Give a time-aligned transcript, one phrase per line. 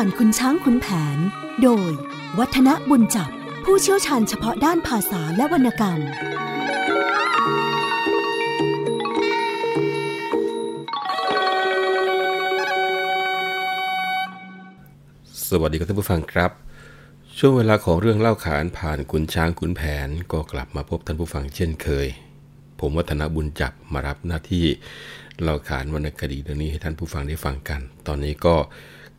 [0.00, 0.86] ผ่านคุณช้างคุณแผ
[1.16, 1.18] น
[1.62, 1.90] โดย
[2.38, 3.30] วัฒนบุญจับ
[3.64, 6.00] ผู้เชี่ยวชาญเฉพาะด้านภาษาและวรรณกรรม
[15.48, 16.50] สวัสดีครับท่านผู้ฟังครับ
[17.38, 22.08] ช่วงเวลาของเรื่องเล่าขานผ่านคุณช้างขุนแผนก็กลับมาพบท่านผู้ฟังเช่นเคย
[22.80, 24.66] ผมวัฒนบุญจับมารับหน้าที่
[25.42, 28.56] เล่าขานวรรณคดีเรื่องนี้ให้ท่านผู้ฟังได้ฟังกัน ตอนนี้ก็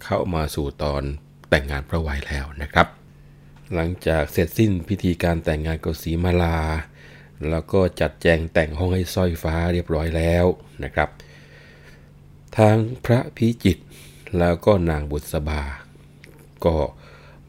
[0.03, 1.03] เข้ามาสู่ตอน
[1.49, 2.87] แต่งงานพระวัยแล้วนะครับ
[3.73, 6.59] หลังจากเสร็จสิ้นพิธีการแต่งงานกับสีมาลา
[7.49, 10.45] แล้วก็จัดแจงแต่งห้องให้สร้อยฟ้าเรียบร้อยแล้ว
[10.83, 11.09] นะครับ
[12.57, 13.83] ทางพระพิจิตร
[14.39, 15.61] แล้วก็นางบุษบา
[16.65, 16.75] ก็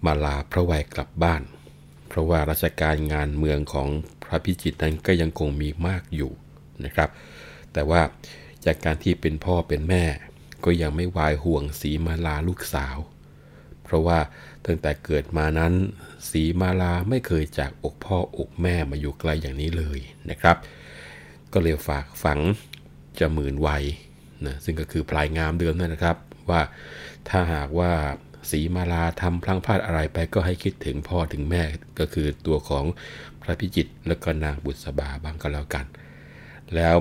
[0.05, 1.43] มาลาพระวัยกลับบ้าน
[2.09, 3.89] เพราะว่าราชการงานเมืองของ
[4.25, 6.33] พระพิจิตรนั้นก็ยังคงมีมากอยู่
[6.85, 7.11] นะครับ
[7.73, 8.03] แต่ว่า
[8.65, 10.05] จากการที่เป็นพ่อเป็นแม่
[10.65, 12.97] ก็ยังไม่วายห่วงสีมาลาลูกสาว
[13.85, 14.19] เพราะว่า
[14.67, 15.73] ตั้งแต่เกิดมานั้น
[16.31, 19.99] สีมาลาไม่เคยจากอกพ่ออกแม่มาอยู่ไกลอย่างนี้เลย
[20.31, 20.57] นะครับ
[21.53, 22.41] ก็เลยฝากฝัง
[23.19, 23.85] จะหมื่นวัย
[24.47, 26.17] นะซึ่งก็คือพลายงามเดิมนั่นนะครับ
[26.51, 26.61] ว่า
[27.29, 27.93] ถ้าหากว่า
[28.51, 31.63] สีมาลาทำพลังพลาดอะไรไปก็ให้คิดถึงพ่อถึงแม่
[31.99, 32.85] ก็คือตัวของ
[33.43, 35.87] พระพิจิตรและก็นางบุษบาบ้างก็แล้วกัน
[36.75, 36.97] แล้ว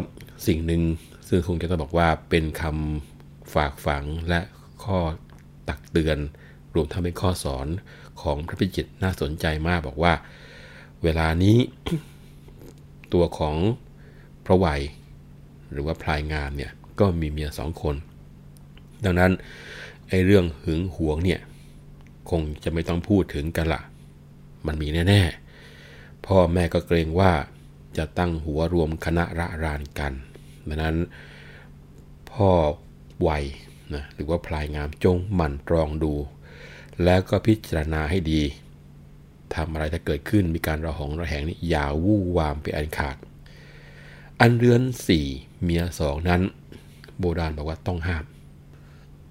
[0.47, 0.81] สิ่งหนึ่ง
[1.28, 3.16] ซึ่งคงจะต้องบอกว่าเป็นคำ
[3.53, 4.40] ฝากฝังและ
[4.84, 5.00] ข้อ
[5.70, 6.17] ตักเตือน
[6.76, 7.67] รวมทั้งเป็นข้อสอน
[8.22, 10.14] ของพระพิจิตน่าสนใจมากบอกว่า
[11.03, 11.58] เวลานี้
[13.14, 13.56] ตัวของ
[14.45, 14.81] พระวัย
[15.72, 17.95] หรือว่าพลายงามเนี่ยก็มีเมียสองคน
[19.03, 19.31] ดังนั้น
[20.09, 21.42] ไอ้เรื่องหึงหวงเนี่ย
[22.30, 23.81] คงจะไม่ต้องพูดถึงกันละ
[24.68, 27.31] มันมีแน่ๆ พ่อแม่ก็เกรงว่า
[27.98, 30.13] จะตั้งหัวรวมคณะระรานกัน
[30.68, 30.97] ดังนั้น
[32.31, 32.50] พ่อ
[33.28, 33.45] วัย
[33.94, 36.13] นะหรือว่าพลายงามจงหมั่นตรองดู
[37.03, 38.41] แล้วก็พิจารณาให้ดี
[39.55, 43.17] ทำอะไรถ้าเกิดขึ้นมีการระหองระแหงนี่อย่าวู่วามไปอันขาด
[44.41, 45.25] อันเรือนสี่
[45.61, 46.41] เมียสองนั้น
[47.19, 48.25] โบราณบอกว่าต้องห้าม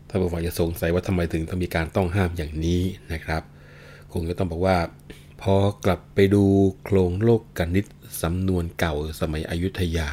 [0.09, 2.83] ถ้าผู้ฟังจะสงสัยว่าทำไมถึงต้องมีการต้องห้ามอย่างนี้
[3.13, 3.43] นะครับ
[4.13, 4.77] คงจะต้องบอกว่า
[5.43, 5.55] พอ
[5.85, 6.45] กลับไปดู
[6.83, 7.87] โครงโลกกนิษ
[8.23, 10.11] สำนวนเก่าสมัยอยุธยา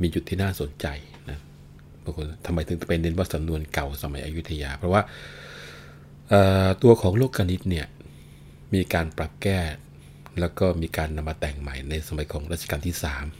[0.00, 0.86] มีจุดที่น่าสนใจ
[2.08, 5.02] บางคนทำไมถึงไปเน้นว่าสำนวนเก่าสมัยอยุธยา เพราะว่า
[6.82, 7.86] ตัวของโลกกนิษเนี่ย
[8.74, 9.58] มีการปรับแก้
[10.40, 12.96] แล้วก็มีการนำมาแต่งใหม่ในสมัยของรัชกาลที่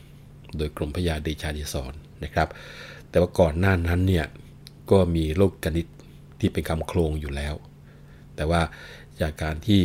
[0.07, 1.93] 3 โดยกรมพระยาเดชาดิศร
[2.25, 2.49] นะครับ
[3.11, 4.27] แต่ว่าก่อนหน้านั้นเนี่ย
[4.91, 5.87] ก็มีโลกกนิษ
[6.41, 7.55] ที่เป็นคำโครงอยู่แล้ว
[8.37, 8.63] แต่ว่า
[9.21, 9.83] จากการที่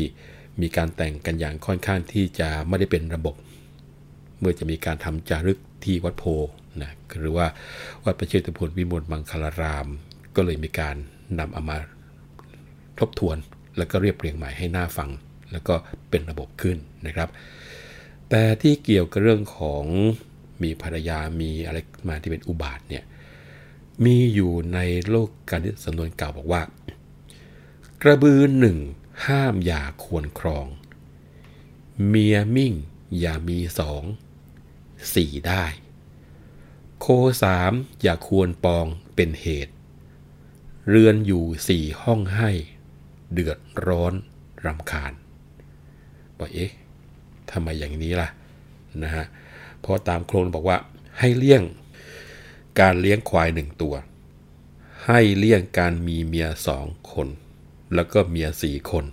[0.62, 3.36] มีการแต่งกันอย่างค่อนข้างที่จะไม่ได้เป็นระบบ
[4.40, 6.24] เมื่อจะมีการทำจารึกที่วัดโพ
[6.82, 7.48] นะหรือว่า
[8.04, 9.88] วัดประเชษฐพลวิมลมังคลาราม
[10.36, 10.96] ก็เลยมีการ
[11.40, 11.78] นำเอามา
[13.00, 13.38] ทบทวน
[13.78, 15.10] แล้วก็เรียบเรียงใหม่ให้หน้าฟัง
[15.52, 15.76] แล้วก็
[16.10, 17.30] เป็นระบบขึ้นนะครับ
[18.30, 19.84] แต่ที่เกี่ยวกับเรื่องของ
[20.64, 21.78] มีภรรยามีอะไร
[22.10, 23.04] มาที่เป็นอุบาทเนี่ย
[24.06, 24.80] มีอยู่ใน
[25.10, 26.62] โลกการสำนวนเก่าบอกว่า
[28.02, 28.78] กระบือหนึ่ง
[29.26, 30.66] ห้ามอย่าควรครอง
[32.08, 32.74] เมียมิ่ง
[33.20, 34.04] อย่ามีสอง
[35.16, 35.66] สี่ได้
[37.06, 37.12] โค
[37.44, 37.72] สาม
[38.02, 39.74] อย่าควรปองเป็นเหตุ
[40.90, 42.52] เรือนอยู่สี่ห้องให้
[43.34, 44.14] เดือดร้อน
[44.66, 45.14] รำคาญ
[46.38, 46.72] บอกเอ๊ะ
[47.52, 48.30] ทำไมอย่างนี้ล่ะ
[49.04, 49.26] นะฮะ
[49.80, 50.78] เพราะตามโครงบอกว่า
[51.20, 51.64] ให้เลี่ยง
[52.80, 53.96] การเลี้ยงควายหนึ่งตัว
[55.06, 57.28] ให้เลี่ยงการมีเมียสองคน
[57.96, 59.06] แล้วก็เมียสี่คน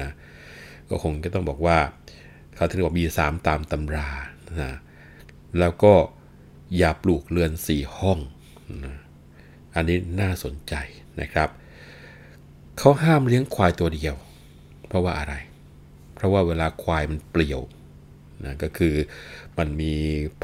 [0.00, 0.10] นะ
[0.88, 1.78] ก็คงจะต้องบอกว่า
[2.54, 4.08] เขาถึงบอกมีสามตามตำรา
[4.60, 4.70] นะ
[5.60, 5.94] แล้วก็
[6.76, 8.18] อย่าปลูกเรือนสี่ห้อง
[9.74, 10.74] อันนี้น่าสนใจ
[11.20, 11.48] นะครับ
[12.78, 14.14] เขาห้ามเลี้ยงควายตัวเดียว
[14.86, 15.34] เพราะว่าอะไร
[16.14, 17.60] เพราะว่าเวลาควายมันเปลี่ยว
[18.44, 18.94] นะก็คือ
[19.58, 19.94] มันมี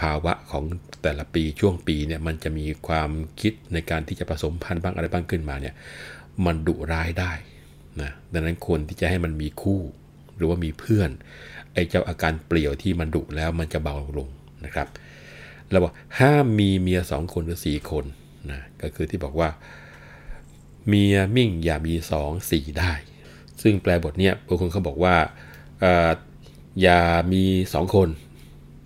[0.00, 0.64] ภาวะของ
[1.02, 3.10] แต่ละปีช่วงปีเนี่ยมันจะมีความ
[3.40, 5.74] คิดในการที่จะผสมพันธุ์บ้างอะไรบ้างขึ้นมาเนี่ย
[6.44, 7.32] มันดุร้ายได้
[8.02, 9.80] นะดังนั้นควรที่จะให้มันมีคู่
[10.36, 11.10] หรือว่ามีเพื่อน
[11.72, 14.28] ไอ้เจ้าอาการเปลี่ยวที่มันดุแล้วมันจะเบาลง
[14.64, 14.88] นะครับ
[15.74, 18.04] แล้วบอกห้ามมีเมียสองคนหรือสี่คน
[18.50, 19.48] นะก็คือที่บอกว่า
[20.88, 22.92] เมียมิ่งอย่ามีสองสี่ได้
[23.62, 25.16] ซึ่งแปลบทเนี้ยบางคนเขาบอกว่า
[26.82, 27.00] อย่า
[27.32, 27.42] มี
[27.74, 28.08] สองคน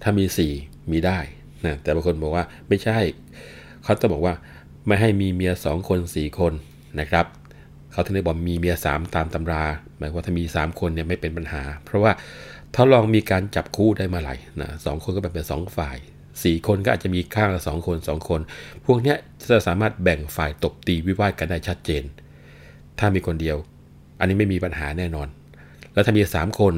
[0.02, 0.52] ถ้ามีสี่
[0.90, 1.18] มีได้
[1.66, 2.98] นะแต่บางคนบอกว่าไม่ใช่
[3.82, 4.34] เขาต้องบอกว่า
[4.86, 6.52] ไม่ให้มีเมียสองคนสี่คน
[7.00, 7.26] นะครับ
[7.92, 9.64] เขาถึงได้บอกมีเมียสามตามตำรา
[9.96, 12.12] หมายว่าถ้ามี3คนเนี่ยไม่เป็นปัญหา เพราะว่า
[12.74, 14.30] ถ้าลองมีการจับคู่ได้มาหล
[14.60, 15.98] นะสองคนก็แบ่งเป็นสองฝ่าย
[16.42, 18.40] สี่คนก็อาจจะมีข้างละสองคนสองคน
[18.86, 19.14] พวกนี้
[19.50, 22.04] จะสามารถแบ่งฝ่ายตบตีวิวาทกันได้ชัดเจน
[22.98, 23.56] ถ้ามีคนเดียว
[24.18, 25.28] อันนี้ไม่มีปัญหาแน่นอน
[25.92, 26.74] แล้วถ้ามี 3 คน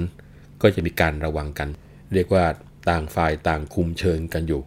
[0.62, 1.68] ก็จะมีการระวังกัน
[2.14, 2.44] เรียกว่า
[2.88, 4.62] ต่างฝ่ายต่างคุมเชิงกันอยู่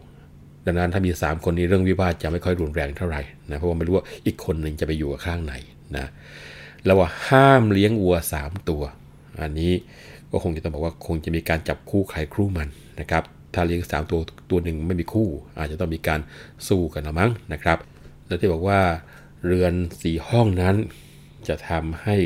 [0.66, 5.54] ดังนั้นถ้ามี 3 คนนี้เรื่องวิวาทจะไม่ค่อยรุนแรงเท่าไหร่นะเพราะว่าไม่รู้ว่าอีกคนหนึ่งจะไปอยู่ข้างไหน
[5.96, 6.06] นะ
[6.84, 8.82] แล้วว่าห้ามเลี้ยงวัว 3 ตัว
[9.42, 9.72] อันนี้
[10.30, 12.68] ก็คงจะต้องบอกว่าคงจะมีการจับคู่ใครครู่มัน
[13.00, 13.22] นะครับ
[13.54, 14.20] ถ้าเลี้ยง3ตัว
[14.50, 15.28] ตัวหนึ่งไม่มีคู่
[15.58, 16.20] อาจจะต้องมีการ
[16.68, 17.78] สู้กันละมั้งนะครับ
[18.26, 18.80] แล้วที่บอกว่า
[19.46, 20.76] เรือนสีห้องนั้น
[21.48, 22.16] จะทำให้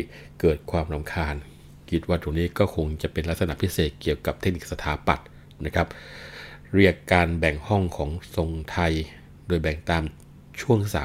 [0.40, 1.34] เกิดความรำคาญ
[1.90, 5.26] คิดว่าตรงนี้ก็คงจะเป็นลักษณะพิเศษเกี่ยวกับเทคนิคสถาปัตย์
[5.64, 5.86] นะครับ
[6.74, 8.92] เรียกการแบ่งห้องของทรงไทย
[9.48, 10.02] โดยแบ่งตาม
[10.60, 11.04] ช่วงเสา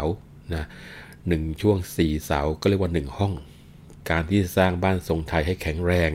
[0.53, 0.65] นะ
[1.27, 3.33] หนึ่งช่วง 4 เสาก็เรียกว่า 1 ห้อง
[4.09, 6.11] การที่สร้างบ้านทรงไทยให้แข็งแรง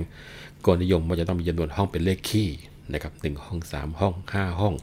[0.65, 2.49] ก็นิยมว่าจะต้องมีจำนวนห้องเป็นเลขคี่
[2.93, 4.75] นะครับหห้อง 3 ห้อง 5 ห้อง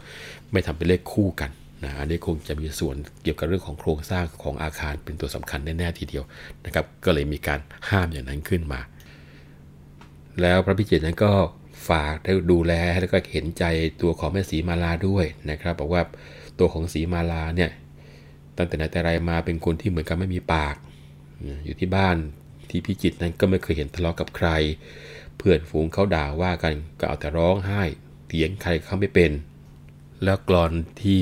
[0.51, 1.51] ไม่ทำเป็นเลขคู่กัน
[1.83, 6.23] นะอันนี้คงจะมีส่วนเกี่ยวกับเรื่องของโครงสร้างของอาคารเป็นตัวสำคัญแน่ๆทีเดียว
[6.65, 7.59] นะครับก็เลยมีการ
[7.89, 8.81] ห้ามอย่างนั้นขึ้นมา
[10.41, 11.31] แล้วพระพิจิตรนั้นก็
[11.89, 13.63] ฝากได้ดูแลแล้วก็เห็นใจ
[14.01, 16.01] ตัวของแม่สีมาลาด้วยนะครับบอกว่า
[16.59, 17.71] ตัวของสีมาลาเนี่ย
[18.57, 20.75] ตั้งแต่ไหนแต่ไรมาเป็นคนที่เหมือนกับไม่มีปาก
[21.65, 22.17] อยู่ที่บ้าน
[22.69, 24.49] ที่พิจิตรนั้นก็ไม่เคยเห็นทะเลาะกับใคร
[25.37, 27.83] เพื่อนฝูงเขาด่าว่ากันก็เอาแต่ร้องไห้
[28.27, 29.31] เถียงใครเขาไม่เป็น
[30.23, 30.71] แล้วกรอน
[31.03, 31.21] ที่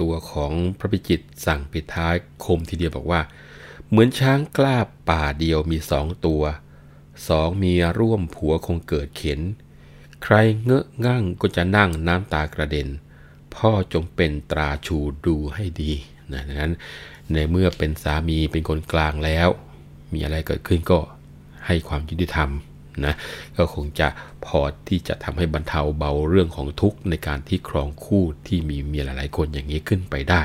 [0.00, 2.14] ตัวของพระพิจิตสั่งปิดท้าย
[2.44, 3.20] คมทีเดียวบอกว่า
[3.88, 4.76] เหมือนช้างกล้า
[5.08, 6.42] ป่าเดียวมีสองตัว
[7.28, 9.40] สองเมียร่วมผัวคงเกิดเข็น
[10.22, 12.88] ใครเงอะงั่งก็จะนั่งน้ำตากระเด็น
[13.54, 15.92] พ่อจงเป็นตราชูดูให้ดี
[16.32, 16.72] นะนั้น
[17.32, 19.48] ในเมื่อเป็นสามีเป็นคนกลางแล้ว
[20.12, 21.00] มีอะไรเกิดขึ้นก็
[21.66, 22.50] ให้ความยุติธรรม
[23.06, 23.14] นะ
[23.56, 24.08] ก็คงจะ
[24.44, 30.42] พอที่จะทำให้บรรเทาเบาเรื่องของทุกข์ในการที่ครองคู่ที่มีเมียหลายๆคนอย่างนี้ขึ้นไปได้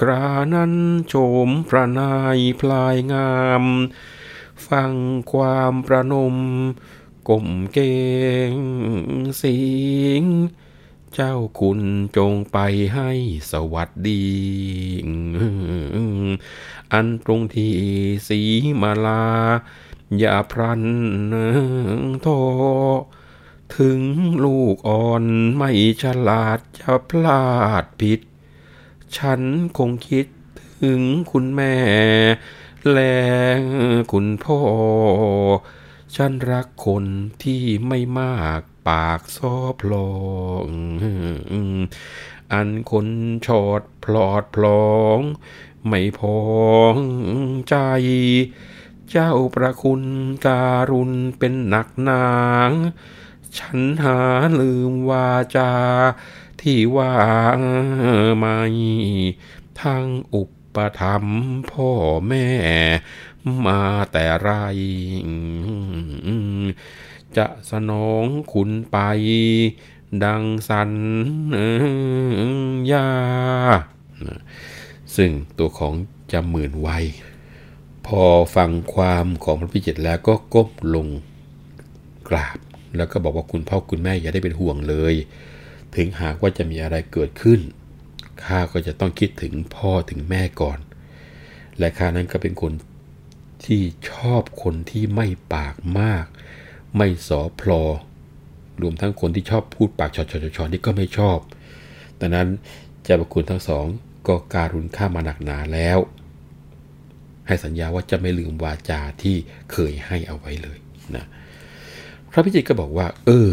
[0.00, 0.72] ครานั้น
[1.08, 1.14] โฉ
[1.46, 3.32] มพระนายพลายงา
[3.62, 3.64] ม
[4.68, 4.92] ฟัง
[5.32, 6.36] ความประนม
[7.28, 7.78] ก้มเก
[8.52, 8.54] ง
[9.42, 9.60] สิ
[10.20, 10.22] ง
[11.16, 11.80] เจ้าคุณ
[12.16, 12.58] จงไป
[12.94, 13.10] ให้
[13.50, 14.24] สวัสดี
[16.92, 17.74] อันตรงที่
[18.28, 18.40] สี
[18.80, 19.24] มาลา
[20.18, 20.84] อย่าพรัน
[22.22, 22.28] โท
[23.76, 24.00] ถึง
[24.44, 25.24] ลูกอ่อน
[25.56, 25.70] ไม่
[26.02, 27.44] ฉลาดจะพลา
[27.82, 28.20] ดผิด
[29.16, 29.40] ฉัน
[29.78, 30.26] คงคิด
[30.82, 31.74] ถึงคุณแม่
[32.90, 32.98] แล
[34.12, 34.60] คุณพ่อ
[36.16, 37.04] ฉันรักคน
[37.42, 40.12] ที่ไม่มาก ปากซอพลอ
[40.66, 40.68] ง
[42.52, 43.08] อันคน
[43.46, 45.18] ชอดพลอดพลอง
[45.86, 46.42] ไม่พอ
[46.94, 46.96] ง
[47.68, 47.76] ใจ
[49.10, 50.02] เจ้าประคุณ
[50.46, 52.32] การุณเป็นหนักนา
[52.68, 52.70] ง
[53.58, 54.18] ฉันหา
[54.60, 55.72] ลืมวาจา
[56.60, 57.14] ที่ว่า
[58.38, 58.60] ไม่
[59.80, 60.44] ทั้งอุ
[60.74, 61.24] ปธรรม
[61.70, 61.90] พ่อ
[62.28, 62.48] แม่
[63.66, 63.82] มา
[64.12, 64.50] แต่ไร
[67.36, 68.98] จะสนองคุณไป
[70.24, 70.92] ดังสัน
[72.92, 73.08] ยา
[75.16, 75.94] ซึ่งตัวของ
[76.32, 76.88] จำหมื่นไว
[78.06, 78.22] พอ
[78.56, 81.08] ฟังความของพระพิจิตรแล้วก็ก้มลง
[82.28, 82.58] กราบ
[82.96, 85.14] แล้วก็บอกว่าคุณพ่อคุณแม่อย่าได้เป็นห่วงเลย
[85.94, 87.60] ถึงหากว่าจะมีอะไรเกิดขึ้น
[88.44, 90.78] ข้าก็จะต้องคิดถึงพ่อถึงแม่ก่อน
[91.78, 92.72] และข้านั้นก็เป็นคน
[93.64, 96.24] ที่ชอบคนที่ไม่ปากมาก
[96.96, 97.82] ไม่สอพลอ
[98.82, 101.38] รวมทั้งคนที่ชอบพูดปากชอชอชอนี่ก็ไม่ชอบ
[102.20, 102.48] ดังนั้น
[103.02, 103.86] เจ้าประคุณทั้งสอง
[104.26, 105.98] ก็การุณข้ามาหนักหนาแล้ว
[107.46, 109.36] ให้สัญญาว่าจะไม่ลืมวาจาที่
[109.72, 110.78] เคยให้เอาไว้เลย
[111.16, 111.24] นะ
[112.30, 113.50] พระพิจิตรก็บอกว่า เออ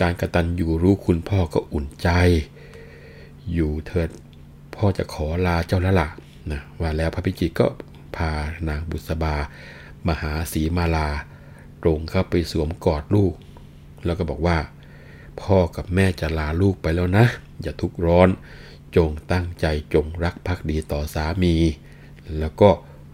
[0.00, 2.08] การกระตันอยู่รู้คุณพ่อก็อุ่นใจ
[3.52, 4.08] อยู่เถิด
[4.74, 6.08] พ่อจะขอลาเจ้าละละ
[6.52, 7.66] นะว่าแล้วพระพิจิตรก็
[8.16, 8.30] พา
[8.68, 9.36] นางบุษบา
[10.06, 11.08] มาหาสีมาลา
[11.82, 13.34] ตรงเข้าไปสวมกอดลูก
[14.04, 14.58] แล้วก็บอกว่า
[15.42, 17.26] พ่อกับแม่จะลาลูกไปแล้วนะ
[17.62, 18.28] อย่าทุกร้อน
[18.96, 21.54] จงตั้งใจจงรักภักดีต่อสามี
[22.38, 22.70] แล้วก็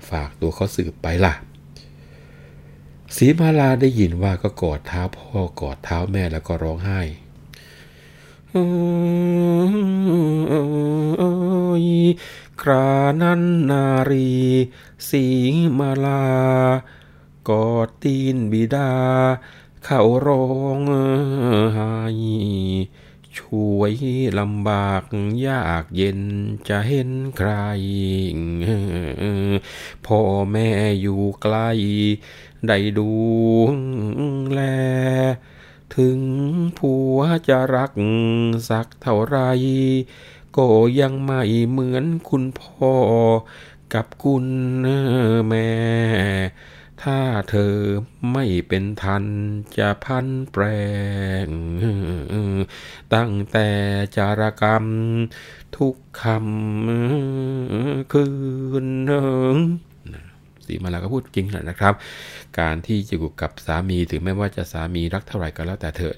[0.08, 1.34] ฝากตัวเขาสืบไปล่ะ
[3.16, 7.00] สีมาลาได้ยินว่าก็กอดเท้าพ่อกอดเท้าแม่แล้วก็ร้องไห้
[12.60, 12.90] ครา
[13.22, 14.32] นั้นนารี
[15.08, 15.24] สี
[15.78, 16.24] มาลา
[17.48, 18.92] กอดตีนบิดา
[19.84, 20.46] เข้าร้อ
[20.78, 20.80] ง
[21.74, 21.94] ไห้
[23.38, 23.92] ช่วย
[24.38, 25.02] ลำบาก
[25.46, 26.20] ยากเย็น
[26.68, 27.50] จะเห็นใคร
[30.06, 30.20] พ่อ
[30.52, 30.68] แม่
[31.00, 31.56] อยู่ไกล
[32.66, 33.12] ได้ดู
[34.52, 34.60] แล
[35.96, 36.20] ถึง
[36.78, 37.92] ผัวจะรัก
[38.68, 39.38] สักเท่าไร
[40.56, 40.68] ก็
[41.00, 42.92] ยังไม่เหมือนคุณพ่อ
[43.94, 44.46] กับคุณ
[45.48, 45.70] แม่
[47.02, 47.20] ถ้า
[47.50, 47.74] เธอ
[48.32, 49.24] ไม่เป็นทัน
[49.78, 50.64] จะพันแปล
[51.46, 51.48] ง
[53.14, 53.68] ตั้งแต่
[54.16, 54.84] จารกรรม
[55.76, 58.26] ทุกคำคื
[58.84, 58.86] น
[60.66, 61.94] สีมาลาก็พูดจริงแหละนะครับ
[62.58, 66.14] การที่จะอยู่กับสามีถึงแม้ว่าจะสามีรักเท่าไหร่ก็แล้วแต่เธอ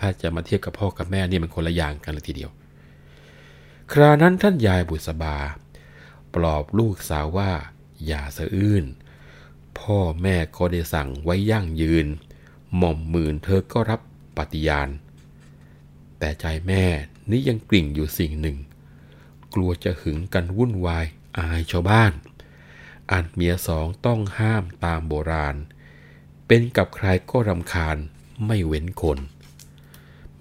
[0.00, 2.50] ถ้าจะมาเทียบกับพ่อกับแม่นี่มันคนละอย่างกันเลยทีเดียว
[3.92, 5.36] ครานั้นท่านยายบุษบา
[6.34, 7.50] ปลอบลูกสาวว่า
[8.06, 8.84] อย่าสะอื้น
[9.80, 12.06] พ่อแม่ก็ได้สั่งไว้ยั่งยืน
[12.76, 14.00] หม่อมหมื่นเธอก็รับ
[14.36, 14.88] ปฏิญาณ
[16.18, 16.84] แต่ใจแม่
[17.30, 18.56] นี่ยังกลิ่งอยู่สิ่งหนึ่ง
[19.54, 21.06] กลัวจะหึงกันวุ่นวาย
[21.38, 22.12] อายชาวบ้าน
[23.10, 25.56] อันเมียสองต้องห้ามตามโบราณ
[26.46, 27.96] เป็นกับใครก็รำคาญ
[28.46, 29.18] ไม่เว้นคน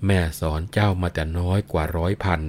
[0.06, 2.42] แม่สอนเจ้ามาแต่น้อยกว่าร้อยพัน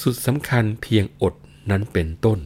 [0.00, 1.34] สุดสำคัญเพียงอด
[1.70, 2.38] นั้นเป็นต้น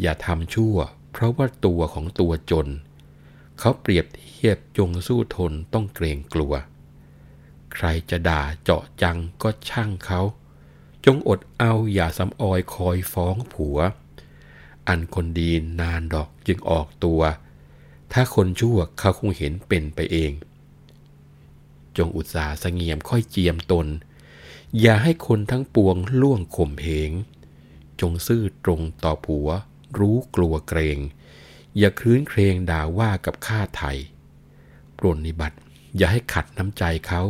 [0.00, 0.76] อย่าทำชั่ว
[1.16, 2.68] เพราะว่าตัวของตัวจน
[3.58, 6.54] เขาเปรียบเทียบจงสู้ทนต้องเกรงกลัว
[7.74, 10.20] ใครจะด่าเจาะจังก็ช่างเขา
[11.06, 13.78] จงอดเอาอย่าสำออยคอยฟ้องผัว
[14.88, 17.20] อันคนดีนานดอกจึงออกตัว
[18.12, 20.32] ถ้าคนชั่วเขาคงเห็นเป็นไปเอง
[21.96, 23.86] จงอุตสาห์สงเงียมค่อยเจียมตน
[24.80, 27.10] อย่าให้คนทั้งปวงล่วงข่มเหง
[28.00, 29.48] จงซื่อตรงต่อผัว
[29.98, 30.98] รู้กลัวเกรง
[31.78, 33.98] อย่าคลื้นเครงด่าว่ากับข้าไทย
[34.98, 35.58] ปรนนิบัติ
[35.96, 37.22] อย่าให้ขัดน้ำใจเขา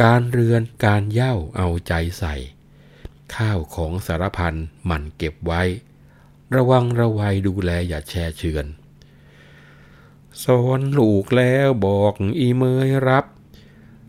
[0.00, 2.34] การเรือนการเย่าเอาใจใส่
[3.34, 5.62] ข้าวของสารพันหมั่นเก็บไว้
[6.54, 8.66] ระวังระวัยดูแลอย่าแช่เชือน
[10.44, 13.26] สอนลูกแล้วบอกอีเมยรับ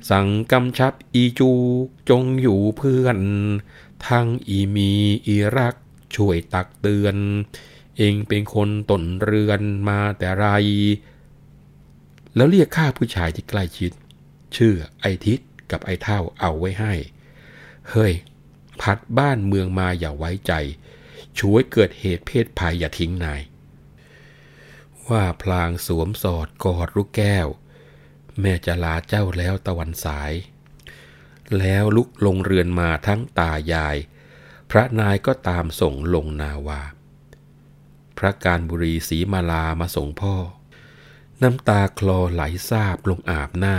[0.10, 1.52] สั่งกำชับอีจู
[2.10, 3.18] จงอยู่เพื่อน
[4.08, 4.92] ทั้งอีมี
[5.28, 5.76] อีรัก
[6.16, 7.16] ช่วยตักเตือน
[7.98, 10.48] เองเป็นคนตนเรือนมาแต่ไร
[12.36, 13.92] แล้วเรียกข้าผู้ชายที่ใกล้ชิด
[14.56, 15.40] ชื่อไอทิศ
[15.72, 16.94] กับไอเท่าเอาไว้ให้
[17.90, 18.14] เฮ้ย
[18.82, 20.54] ผัดบ้านเมืองมาอย่าไว้ใจ
[21.40, 23.42] ช่วยเกิดเหตุเพศภัยอย่าทิ้งนาย
[25.10, 27.48] ว่าพลางสวมสอดกอดลูกแก้ว
[28.42, 30.32] แม่จะลาเจ้าแล้วตะวันสาย
[31.60, 33.98] แล้วลุกลงเรือนมาทั้งตายาย
[34.70, 36.82] พระนายก็ตามส่งลงนาวา
[38.18, 40.36] พระการบุรีศรีมาลามาส่งพ่อ
[41.42, 43.78] น้ำตาคลอไหลซาบลงอาบหน้า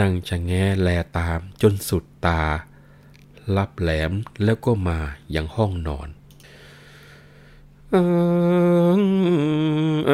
[0.00, 0.88] นั่งชะแงแล
[1.18, 2.42] ตามจนสุดตา
[3.56, 4.12] ลับแหลม
[4.44, 4.98] แล้วก็มา
[5.30, 6.08] อยังห้องนอน
[10.06, 10.10] เอ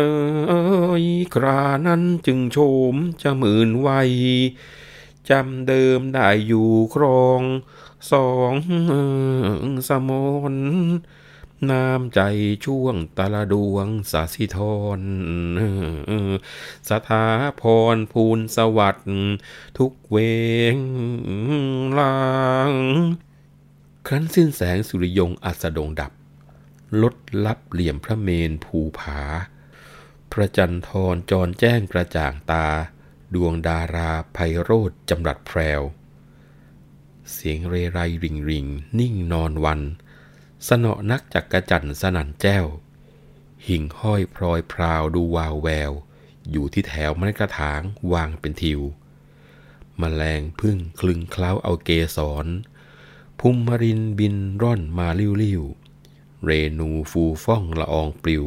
[1.03, 2.59] ยครานั้นจึงโฉ
[2.93, 4.13] มจะหมื่นวัย
[5.31, 7.41] จำเดิมได้อยู่ครอง
[8.13, 8.53] สอง
[9.89, 10.11] สม
[10.53, 10.55] น
[11.71, 12.21] น้ำใจ
[12.65, 14.59] ช่วงตะละดวงสาสิท
[14.99, 15.01] ร
[16.89, 17.27] สถา
[17.61, 17.63] พ
[17.95, 19.07] รภูนสวัสดิ์
[19.79, 20.17] ทุกเว
[20.75, 20.77] ง
[21.99, 22.19] ลา
[22.71, 22.73] ง
[24.07, 26.13] ครั้นสิ้นแสงสุริยงอัสดงดับ
[27.03, 27.15] ลด
[27.47, 29.21] ลับเหลี่ยมพระเมนภูผา
[30.33, 32.67] พระจันทรจรแจ้งกระจ่างตา
[33.35, 35.83] ดวงดาราไพโรธจำรัดแพรว
[37.33, 38.67] เสียงเรไรริงริง
[38.99, 39.81] นิ่งนอนวัน
[40.69, 42.65] สนอนักจักกระจันสนันแจ้ว
[43.67, 45.93] หิ่งห้อยพลอยพราวดูวาวแวว
[46.51, 47.81] อยู่ที่แถวมันกระถาง
[48.13, 48.81] วางเป็นทิว
[50.01, 52.47] มแมลงพึ่งคลึงเคล้าเอาเกสร
[53.39, 55.63] ภูมิมรินบินร่อนมาลิ้ว
[56.45, 58.45] เรนูฟูฟ่องละอองปลิว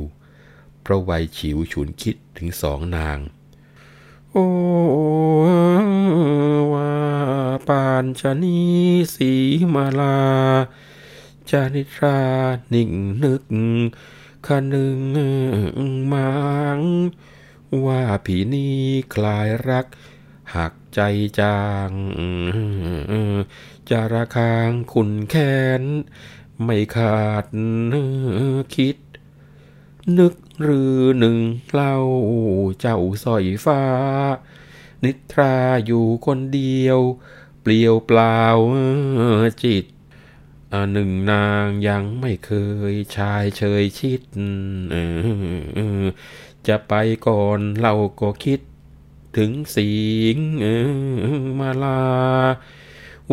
[0.85, 3.17] พระวัยฉิวฉุนคิดถึงสองนาง
[4.35, 4.47] โอ้
[6.73, 6.93] ว่า
[7.67, 8.59] ปานชนี
[9.15, 9.31] สี
[9.73, 10.19] มาลา
[11.49, 12.19] จานิตรา
[12.69, 12.91] หนิ่ง
[13.23, 13.43] นึก
[14.45, 14.99] คนึง
[16.11, 16.31] มั
[16.77, 16.79] ง
[17.85, 18.79] ว่าผีนี้
[19.13, 19.85] คลายรัก
[20.55, 20.99] หักใจ
[21.39, 21.91] จาง
[23.89, 25.83] จาระคางคุณแค้น
[26.63, 27.45] ไม่ขาด
[28.75, 28.95] คิด
[30.19, 31.37] นึกหรือหนึ่ง
[31.71, 31.95] เล่า
[32.81, 33.81] เจ้าสอยฟ้า
[35.03, 35.55] นิทรา
[35.85, 36.99] อยู่คนเดียว
[37.61, 38.41] เปลี่ยวเปล่า
[39.63, 39.85] จิต
[40.93, 42.51] หนึ่งนางยังไม่เค
[42.91, 44.21] ยชายเชยชิด
[46.67, 46.93] จะไป
[47.27, 48.59] ก่อนเราก็คิด
[49.37, 49.91] ถึงสิ
[50.35, 50.37] ง
[51.59, 52.01] มาลา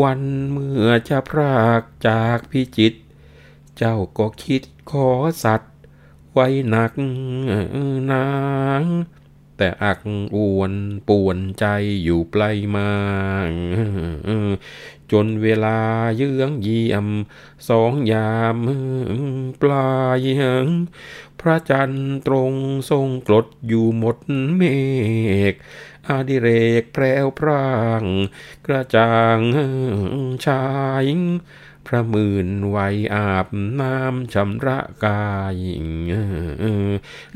[0.03, 2.95] วันเมื่อจะพรากจากพิจิต
[3.77, 5.09] เจ้าก็คิดขอ
[5.45, 5.70] สัตว
[6.33, 6.93] ไว้หนัก
[8.11, 8.29] นา
[8.83, 8.85] ง
[9.57, 10.01] แต่อัก
[10.37, 10.73] อวน
[11.09, 11.67] ป่วนใจ
[12.03, 12.91] อยู่ปลายมา
[15.13, 15.79] จนเวลา
[16.17, 17.07] เยื้องเยี่ยม
[17.69, 18.59] สองยาม
[19.63, 20.21] ปลาย
[21.41, 22.55] พระจันทร์ตรง
[22.91, 24.17] ทรงกรดอยู่หมด
[24.57, 24.63] เม
[25.53, 25.55] ฆ
[26.09, 26.49] อาดิเร
[26.81, 27.69] กแพรวพร่า
[28.03, 28.05] ง
[28.67, 29.39] กระจ่าง
[30.47, 30.65] ชา
[31.03, 31.05] ย
[31.87, 32.79] พระมื่นไว
[33.15, 33.47] อาบ
[33.81, 35.57] น้ำชำระกาย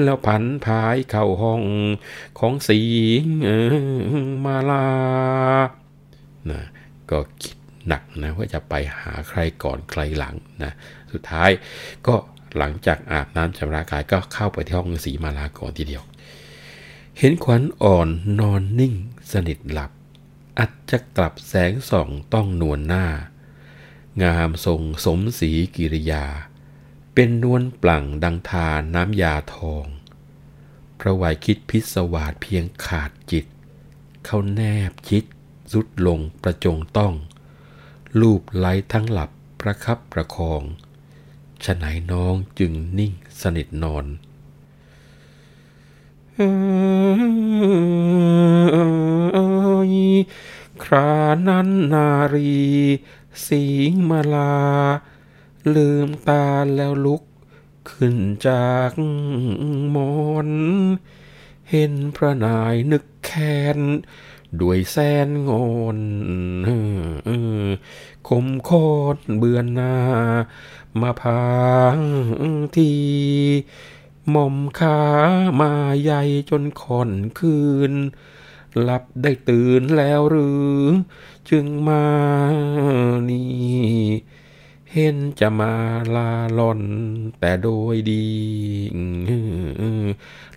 [0.02, 1.62] แล้วผันพายเข้าห้อง
[2.38, 2.80] ของสี
[4.44, 4.88] มาลา
[6.50, 6.62] นะ
[7.10, 7.56] ก็คิด
[7.88, 10.72] หนักนะว่าจะไปหาใครก่อนใครหลังนะ
[11.12, 11.50] สุดท้าย
[12.06, 12.14] ก็
[12.58, 16.04] หลังจากอาบน้ำชำระกายก็เข้าไปที่ห้องสีมาลาก่อนทีเดียว
[17.18, 18.08] เห็นขวัญอ่อน
[18.40, 18.94] นอนนิ่ง
[19.32, 19.90] สนิทหลับ
[20.58, 23.04] อัจจะกลับแสงส่องต้องนวลหน้า
[24.22, 26.24] งามทรงสมสีกิริยา
[27.14, 29.84] เป็นนวลปลั่งดังทานน้ำยาทอง
[31.00, 33.46] พระวัยคิดพิศวาสเพียงขาดจิต
[34.24, 35.24] เข้าแนบชิด
[35.72, 37.14] สุดลงประจงต้อง
[38.20, 39.30] รูปไล้ทั้งหลับ
[39.60, 40.62] ประคับประคอง
[41.64, 44.06] ฉไหนน้องจึงนิ่งสนิทนอน
[50.84, 51.12] ครา
[51.48, 52.54] นั้นนารี
[53.46, 54.54] สิงมาลา
[55.74, 57.22] ลืมตาแล้วลุก
[57.90, 58.90] ขึ้นจาก
[59.94, 60.14] มอ
[60.48, 60.50] น
[61.70, 63.78] เห็นพระนายนึกแค้น
[64.60, 65.98] ด้วยแสนงอน
[68.28, 68.70] คมโค
[69.16, 69.96] ตเบือนนา
[71.00, 71.48] มาพา
[71.96, 71.98] ง
[72.76, 72.92] ที
[74.30, 75.00] หม่อมขา
[75.60, 75.72] มา
[76.02, 77.58] ใหญ่จนค่อนคื
[77.90, 77.92] น
[78.80, 80.74] หลับได้ตื่นแล้วหรือ
[81.50, 82.04] จึงมา
[83.30, 83.48] นี่
[84.92, 85.72] เห็นจะมา
[86.14, 86.80] ลาหล่อน
[87.38, 88.26] แต่โดยดี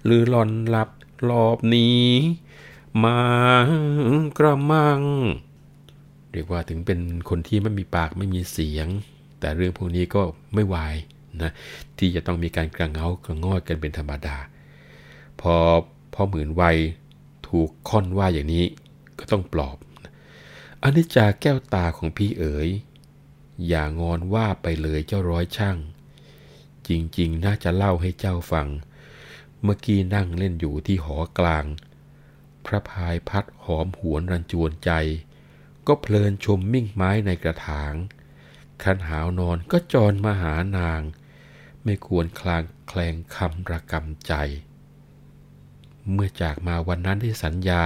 [0.03, 0.89] หรือหล่อนหลับ
[1.29, 2.03] รอบนี้
[3.03, 3.19] มา
[4.37, 5.01] กระมัง
[6.31, 8.87] เรียกว่าถึงเป็นคนที่ไม่มีปากไม่มีเสียง
[9.39, 10.21] แต่เรื่องพวกนี้ก็
[10.53, 10.95] ไม่วาย
[11.41, 11.51] นะ
[11.97, 14.37] ที่จะต้องมีการกระเงากระงอดกันเป็นธรรมดา
[15.41, 15.55] พอ
[16.13, 16.77] พ่อหมื่นวัย
[17.47, 18.65] ถูกค่อนว่าอย่างนี้
[19.19, 19.77] ก็ต้องปลอบ
[20.83, 22.69] อนิจจาแก้วตาของพี่เอ๋ย
[23.67, 25.77] อย่างอนว่าไปเลยเจ้าร้อยช่าง
[26.87, 28.67] จริงๆ น่าจะเล่าให้เจ้าฟัง
[29.61, 31.65] เมื่อกี้นั่งเล่นอยู่ที่หอกลาง
[32.65, 34.91] พระพายพัดหอมหวนรันจวนใจ
[35.87, 37.93] ก็เพลินชมมิ่งไม้ในกระถาง
[38.83, 41.01] ขันหาวนอนก็จรมาหานาง
[41.83, 44.33] ไม่ควรคลางแคลงคำระกำใจ
[46.11, 47.83] เมื่อจากมาวันนั้นได้สัญญา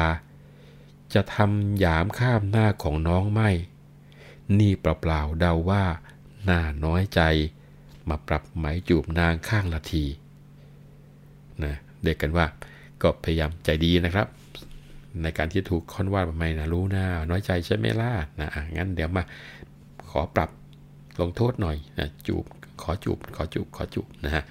[1.14, 3.50] จะทำหยามข้ามหน้าของน้องไม่
[4.60, 5.84] นี่เปล่าๆเดาว่า
[6.46, 7.22] หน้าน้อยใจ
[8.10, 10.06] มาปรับไหมจูบนางข้างละที
[11.64, 12.46] นะเด็กกันว่า
[13.02, 14.28] ก็พยายามใจดีนะครับ
[15.22, 19.24] ในการที่ถูกค้อนว่าทำไมนะรู้หน้าน้อยใจใช่ไหมล่ะนะงั้นเดี๋ยวมา
[20.10, 20.50] ขอปรับ
[21.20, 22.46] ลงโทษหน่อยนะจูบ
[22.82, 24.44] ขอจูบขอจูบขอจูบนะฮะ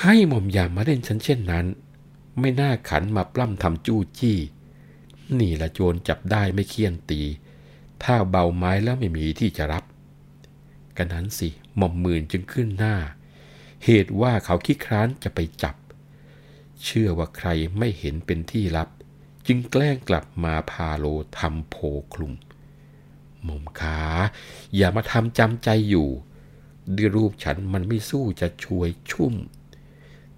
[0.00, 1.66] ให้หม่อมยามมาเล่นฉันเช่นนั้น
[2.40, 4.38] ไม่น่าขันมาปล้ำทำจู้จี้
[5.38, 7.22] นี่ละโจรจับได้ไม่เคี่ยนตี
[8.02, 9.84] ถ้าเบาไม้แล้วไม่มีที่จะรับ
[10.96, 12.96] กันนั้นสิหม่อมหมื่นจึงขึ้นหน้า
[13.84, 15.76] เหตุว่าเขาคิดคร้านจะไปจับ
[16.84, 18.88] เชื่อว่าใครไม่เห็นเป็นที่รับ
[19.46, 21.06] จึงแกล้งกลับมาพาโล
[21.38, 21.76] ทำโพ
[22.14, 22.34] คลุม
[23.42, 24.00] หม่อมขา
[24.76, 26.08] อย่ามาทำจำใจอยู่
[26.96, 29.34] ด้วยรูปฉันมันไม่สู้จะช่วยชุ่ม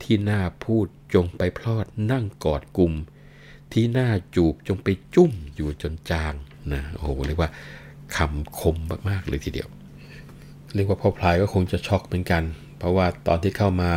[0.00, 2.94] ที่หน้าพูดจงไปพลอดนั่งกอดกลุ่ม
[3.73, 6.35] ที่หน้าจูบจงไปจุ้มอยู่จนจาง
[6.73, 7.51] นะโอ้โหเรียกว่า
[8.17, 8.77] คำคม
[9.09, 9.69] มากๆเลยทีเดียว
[10.75, 12.43] เรียกว่าพ่อพลายก็คงจะช็อกเหมือนกัน
[12.79, 13.93] เพราะว่าตอนที่เข้ามา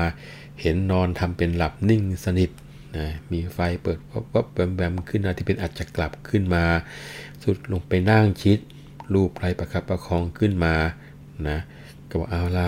[0.62, 2.52] เห็นนอนทำเป็นหลับนิ่งสนิท
[2.98, 6.64] นะมีไฟเปิดวับวับแบมแบมขึ้นมาที่เป็นอัจจะกลับขึ้นมา
[7.44, 8.60] สุดลงไปนั่งชิด
[9.14, 10.76] รูปไรประคับประคองขึ้นมา
[11.48, 11.58] นะ
[12.10, 12.68] ก็บอกเอาละ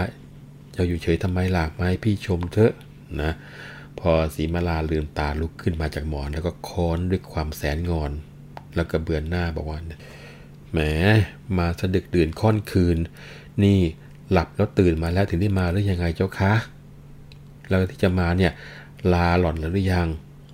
[0.75, 2.73] จะอยู่เฉยทำไมหล่ะไม่พี่ชมเถอะ
[3.21, 3.31] นะ
[3.99, 8.11] พอสีมาลาลืมตาลุกขึ้นมาจากหมอน แล้วก็ค้อนด้วยความแสนงอน
[8.75, 9.79] แล้วก็เบือนหน้าบอกว่า
[10.71, 10.79] แหม
[11.57, 12.97] มาสะดึกดื่นค่อนคืน
[13.63, 13.79] นี่
[14.31, 16.53] หลับแล้วตื่นมาแล้วถึงได้มาหรือยังไงเจ้าคะ
[17.69, 18.51] แล้วที่จะมาเนี่ย
[19.13, 20.07] ลาหล่อนหรือยัง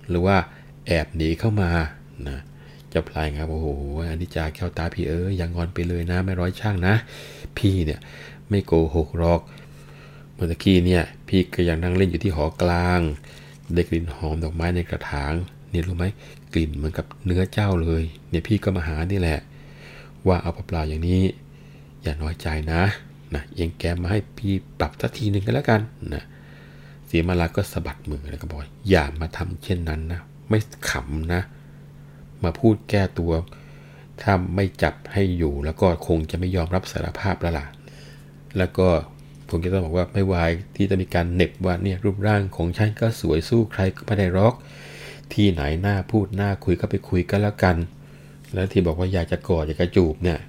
[0.08, 0.36] หรือว่า
[0.86, 1.70] แอบหนีเข้ามา
[2.28, 2.38] นะ
[2.92, 3.68] จะพลายครับโอ้โห
[4.10, 6.94] อันนี้จาแก้วตาพี่เอ้ยยังงอนไปเลยนะ ไม่ร้อยช่างนะ
[7.58, 8.00] พี่เนี่ย
[8.48, 9.40] ไม่โกหกหรอก
[10.42, 13.00] มื่อตะกี้เนี่ยพี่ก็ยังนั่งเล่นอยู่ที่หอกลาง
[13.74, 15.32] ได้กลิ่นหอมดอกไม้ในกระถาง
[15.70, 16.04] เนี่ยรู้ไหม
[16.52, 19.40] กลิ่นเหมือนกับเนื้อเจ้าเลย เนี่ยพี่ก็มาหานี่แหละ
[20.26, 21.22] ว่าเอาเปล่าอย่างนี้
[22.02, 22.82] อย่าน้อยใจนะ
[23.34, 25.80] นะเองแกมาให้พี่ปรับสักทีหนึ่งกันแล้วกัน
[26.14, 26.24] นะ
[27.06, 30.58] เสียมาลาก็สะบัดมือแล้วก็บอกอย่ามาทำเช่นนั้นนะไม่
[30.90, 31.40] ขำนะ
[32.44, 33.32] มาพูดแก้ตัว
[34.20, 37.66] ถ้าไม่จับให้อยู่แล้วก็คงจะไม่ยอมรับสารภาพแล้วล่ะ
[38.58, 38.88] แล้วก็
[39.52, 44.54] ผมก็ต้องบอกว่าไม่วายที่จะมีการเน็บว่าเนี่ยรูปร่างของฉันก็สวยสู้ใครก็ไม่ได้รอก
[45.32, 47.76] ที่ไหนหน้าพูดหน้าคุยก็ไปคุยกันแล้วกัน
[48.54, 50.40] แล้วที่บอกว่าอยากจะกอดอยากจะจูบเนี่ย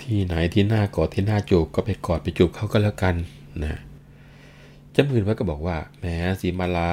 [0.00, 3.14] ที่ไหนที่หน้ากอดที่หน้าจูบก็ไปกอดไปจูบเขาก็แล้วกัน
[3.64, 3.80] นะ
[4.94, 6.04] จำมือไว้ก็บอกว่าแหม
[6.40, 6.92] สีมาลา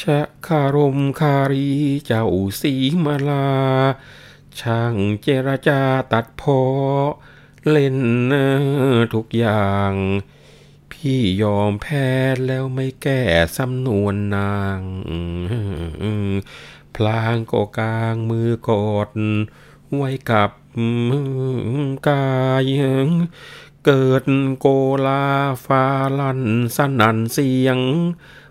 [0.00, 1.68] ชะคารมคารี
[2.06, 2.24] เจ้า
[2.60, 3.46] สีมาลา
[4.60, 5.80] ช่างเจรจา
[6.12, 6.60] ตัดพอ
[7.70, 7.98] เล่น
[9.14, 9.92] ทุกอย่าง
[10.90, 12.06] พี่ยอมแพ้
[12.46, 13.22] แล้วไม่แก้
[13.56, 14.80] สำนวนนาง
[16.94, 19.10] พลางก็กลางมือกอด
[19.96, 20.50] ไว้กับ
[22.08, 22.28] กา
[22.62, 22.64] ย
[23.84, 24.24] เกิด
[24.58, 24.66] โก
[25.06, 25.26] ลา
[25.64, 25.84] ฟา
[26.18, 26.42] ลัน
[26.76, 27.78] สนันเสียง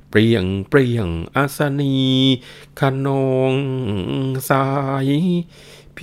[0.10, 2.00] เปรียงเปรียงอัสนี
[2.80, 3.54] ขนอง
[4.50, 4.66] สา
[5.08, 5.10] ย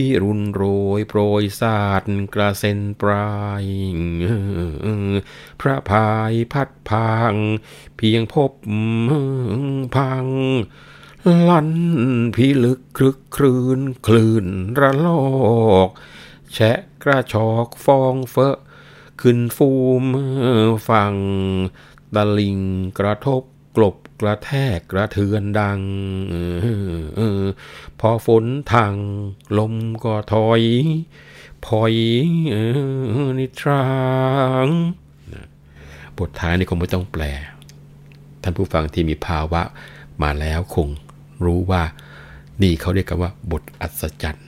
[0.02, 0.62] พี่รุนโร
[0.98, 3.32] ยโปรยศาสตร์กระเซ็นปลา
[3.62, 3.64] ย
[5.60, 7.34] พระพายพัดพัง
[7.96, 8.52] เพียงพบ
[9.96, 10.26] พัง
[11.48, 11.70] ลั่น
[12.36, 14.46] พี่ลึกคลึกคลื่นคลื่น
[14.80, 15.22] ระลอ
[15.86, 15.88] ก
[16.52, 18.56] แชะกระชอกฟองเฟอะ
[19.20, 19.70] ขึ้นฟู
[20.02, 20.04] ม
[20.88, 21.14] ฟัง
[22.14, 22.60] ตะลิง
[22.98, 23.42] กระทบ
[24.20, 25.80] กระแทกกระเทือนดัง
[28.00, 28.94] พอฝนทาง
[29.58, 30.62] ลมก็ถอย
[31.64, 31.94] พอย
[33.38, 33.86] นิทรา
[34.64, 34.66] ง
[36.18, 37.22] บทท้ายนี่คงไม่ต้องแปล
[38.42, 39.62] ท่านผู้ฟังที่มีภาวะ
[40.22, 40.88] มาแล้วคง
[41.44, 41.82] รู้ว่า
[42.62, 44.46] นี่เขาเรียกกันว่า บทอัศจรรย์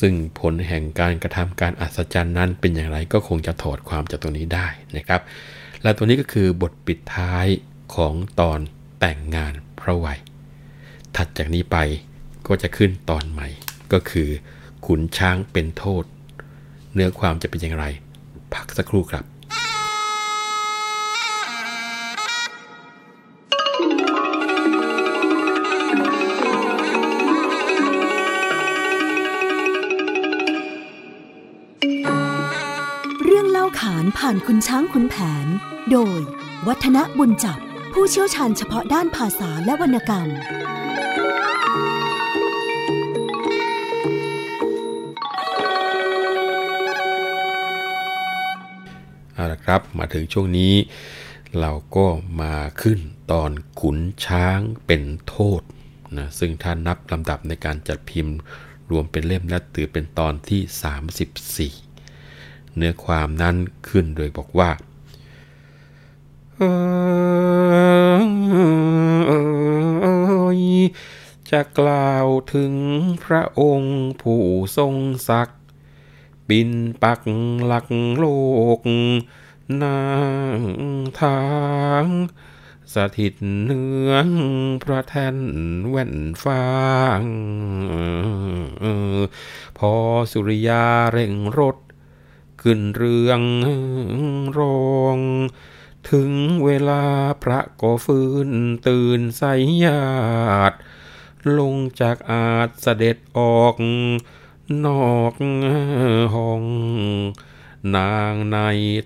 [0.00, 5.20] ซึ่งผลแห่งการกระทำการอัศจรรย์นั้นเป็นอย่างไรก็คงจะถอดความจากตรงนี้ได้นะครับ
[5.82, 7.46] และตัวนี้ก็คือบทปิดท้าย
[7.94, 8.58] ของตอน
[9.00, 10.18] แต่งงานพระวัย
[11.16, 11.76] ถัดจากนี้ไป
[12.46, 13.48] ก็จะขึ้นตอนใหม่
[13.92, 14.28] ก็คือ
[14.86, 16.04] ขุนช้างเป็นโทษ
[16.94, 17.84] เนื้อความจะเป็นอย่างไร
[18.54, 19.26] พักสักครู่ครับ
[33.80, 35.46] ขานผ่านคุณช้างคุณแผน
[35.92, 36.20] โดย
[36.66, 37.58] วัฒนบุญจับ
[38.00, 40.28] ผู้เชี่ยวชาญเฉพาะด้านภาษาและวรรณกรรม
[49.34, 50.74] เอาละครับ มาถึงช่วงนี้
[51.60, 52.06] เราก็
[52.42, 52.98] มาขึ้น
[53.32, 55.62] ตอนขุนช้างเป็นโทษ
[56.16, 58.36] นะซึ่งท่านนับลำดับในการจัดพิมพ์
[58.90, 63.56] รวมเป็นเล่มและถือเป็นตอนที่ 34 เนื้อความนั้น
[63.88, 64.70] ขึ้นโดยบอกว่า
[66.56, 72.74] จะกล่าวถึง
[73.24, 74.42] พระองค์ผู้
[74.76, 74.94] ทรง
[75.28, 75.60] ศักดิ์
[76.48, 76.70] บิน
[77.02, 77.20] ปัก
[77.66, 78.24] หลักโล
[78.78, 78.80] ก
[79.82, 80.02] นา
[80.58, 80.60] ง
[81.20, 81.40] ทา
[82.02, 82.04] ง
[82.94, 84.10] สถิตเนือ
[84.82, 85.36] พระแทน
[85.88, 86.66] แว่นฟา
[87.20, 87.22] ง
[89.78, 89.92] พอ
[90.32, 91.76] สุริยาเร่งรถ
[92.62, 93.40] ขึ้นเรือง
[94.58, 95.18] รอง
[96.10, 96.30] ถึง
[96.64, 97.02] เวลา
[97.42, 98.48] พระก็ฟื้น
[98.86, 99.42] ตื่นใส
[99.84, 100.06] ญา
[100.70, 100.76] ติ
[101.58, 103.74] ลงจากอาจเสด็จออก
[104.84, 105.34] นอก
[106.34, 106.64] ห้อง
[107.96, 108.56] นางใน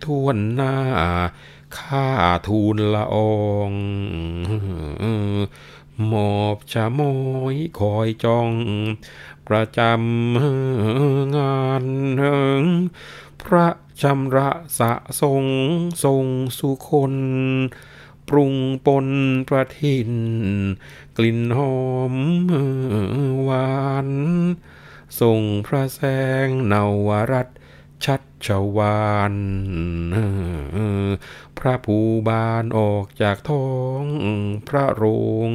[0.05, 0.77] ทวนหน้า
[1.79, 2.09] ข้า
[2.47, 3.73] ทูลละออง
[6.13, 7.15] มอบชะมอ
[7.55, 8.51] ยคอยจอง
[9.49, 11.85] ประจำงาน
[13.47, 13.67] พระ
[14.03, 15.45] จำระสะทรง
[16.05, 16.25] ทรง
[16.59, 17.15] สุคน
[18.29, 18.55] ปรุง
[18.87, 19.07] ปน
[19.49, 20.13] ประทิน
[21.17, 21.79] กลิ่นหอ
[22.13, 22.15] ม
[23.43, 24.09] หวาน
[25.21, 26.01] ทรงพระแส
[26.47, 26.75] งน
[27.07, 27.49] วรัต
[28.05, 29.35] ชัดชวาน
[31.59, 31.99] พระภู
[32.29, 33.69] บาลออกจากท้อ
[34.03, 34.05] ง
[34.69, 35.05] พระโร
[35.49, 35.51] ง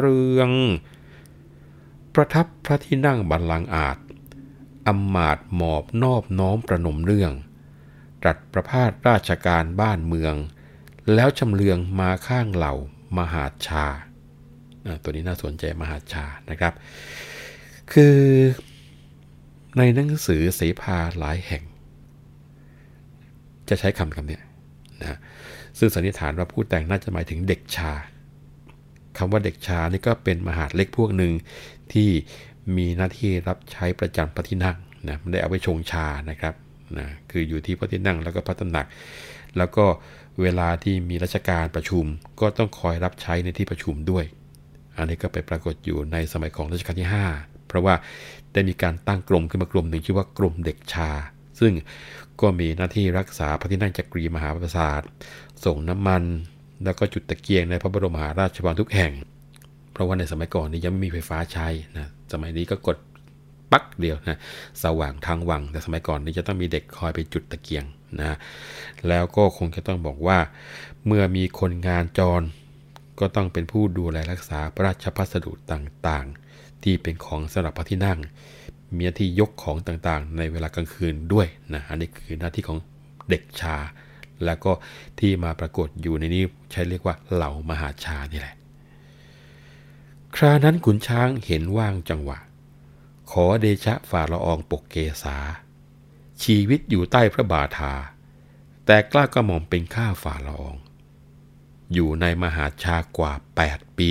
[0.00, 0.50] เรือง
[2.14, 3.98] ประทับพระที่นั่งบัลลังก์อาจ
[4.86, 7.32] อำมาตหมอบนอบน้อมประนมเรื่อง
[8.22, 10.34] ตรัสประพาสราชการบ้านเมือง
[11.14, 12.74] แล้วชำเลืองมาข้างเหล่า
[13.18, 13.86] มหาชา
[15.02, 16.72] ตัวนี้น่าสนใจมหาชานะครับ
[17.92, 18.16] คือ
[19.76, 21.62] ในหนังสือเสภาหลายแห่ง
[23.68, 24.38] จะใช้คำคำนี้
[25.00, 25.18] นะ
[25.78, 27.92] ซึ่งสันนิษฐานว่าผู้แต่งน่าจะหมายถึงเด็กชา
[29.18, 31.32] คำว่าเด็กชานี่ก็เป็นมหาดเล็กพวกหนึ่ง
[31.92, 32.10] ที่
[32.76, 34.76] มีหน้าที่รับใช้ประจำพระที่นั่ง
[35.08, 36.54] นะไม่ได้เอาไปชงชานะครับ
[36.98, 38.86] นะคืออยู่ที่พระที่นั่งแล้วก็พระตำหนัก
[39.58, 39.84] แล้วก็
[40.40, 42.04] เวลาที่มีราชการประชุม
[42.40, 44.24] ก็ต้องคอยรับใช้ในที่ประชุมด้วย
[44.96, 47.94] อันนี้ก็ไปปรากฏอยู่ในสมัยของรัชกาลที่5พราะว่า
[48.52, 51.10] ได้มีการตั้งกรมขึ้นมากรมหนึ่งชื่อว่ากรมเด็กชา
[51.60, 51.72] ซึ่ง
[52.40, 55.02] ก็มีหน้าที่รักษาพระที่นั่งจักรีมหาปราสาท
[55.64, 56.22] ส่งน้ำมัน
[56.84, 59.12] แล้วก็จุดตะเกียงในพระบรมมหาราชวังทุกแห่ง
[59.94, 62.96] เพราะว่าในสมัยก่อนนี้ยังไม่มีไฟฟ้าใช้นะสมัยนี้ก็กด
[63.72, 64.38] ปักเดียวนะ
[64.82, 67.84] สว่างทางวัง แต่สมัยก่อนนี้จะต้องมีเด็กคอยไปจุดตะเกียง
[68.20, 68.36] นะ
[69.08, 70.38] แล้วก็คงจะต้องบอกว่า
[71.06, 72.42] เมื่อมีคนงานจร
[73.20, 78.18] ก็ต้องเป็นผู้ดูแลรักษาพระราชพัสดุต่างๆ ที่เป็นของสำหรับพระที่นั่ง
[78.96, 82.78] มีหน้าที่ยกของต่างๆ ในเวลากลางคืนด้วยนะอันนี้คือหน้าที่ของ
[83.30, 83.76] เด็กชา
[84.44, 84.72] แล้วก็
[85.18, 88.56] ที่มาปรากฏอยู่ในนี้ใช้เรียกว่าเหล่ามหาชานี่แหละ
[90.34, 92.38] ครานั้นขุนช้างเห็นว่างจังหวะ
[93.30, 95.36] ขอเดชะฝ่าละอองปกเกษา
[96.42, 97.94] ชีวิตอยู่ใต้พระบาทา
[98.86, 100.76] แต่กล้ากระหม่อมเป็นข้าฝ่าละออง
[101.92, 103.32] อยู่ในมหาชากว่า
[103.66, 104.10] 8 ปี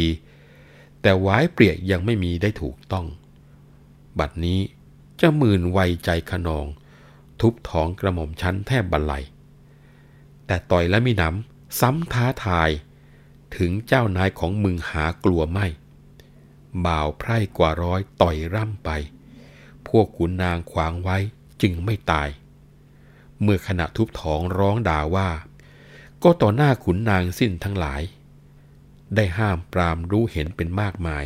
[1.02, 3.06] แต่วายเปรียยังไม่มีได้ถูกต้อง
[4.20, 4.60] บัดนี้
[5.20, 6.66] จะหมื่นไวใจขนอง
[7.40, 9.14] ทุบท้องกระหม่อมชั้นแทบบันไล
[10.46, 12.70] แต่ต่อยและมีน้ำซ้ำท้าทาย
[13.58, 15.68] ถึงเจ้านายของมึงหากลัวไม่
[16.86, 18.90] บ่าวไพร่กว่าร้อยต่อยร่ำไป
[19.88, 21.18] พวกขุนนางขวางไว้
[21.62, 22.30] จึงไม่ตาย
[23.42, 25.30] เมื่อขณะทุบท้องร้องด่าว่า
[26.24, 28.02] ก็ต่อหน้าขุนนางสิ้นทั้งหลาย
[29.16, 31.26] ได้ห้ามปรามรู้เห็นเป็นมากมาย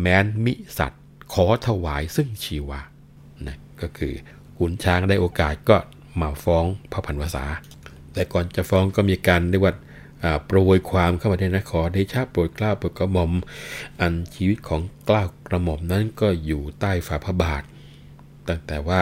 [0.00, 2.80] แม้นมิสัตว์ขอถวายซึ่งชีวา
[3.46, 4.14] นะก็คือ
[4.58, 5.76] ขุนช้างได้โอกาสก็
[6.20, 7.44] มาฟ้องพระพันวษา
[8.12, 9.74] แต่ก่อนจะฟ้องก็มีการเรียกว่า
[10.46, 13.32] โปรยความเข้ามาในนะขอได้ชาโปรดกล้าโปรดกระหม่อม
[14.00, 17.62] อันชีวิตของกล้าวกระหม่อมนั้นก็อยู่ใต้ฝ่าพระบาท
[18.48, 19.00] ตั้งแต่ว่า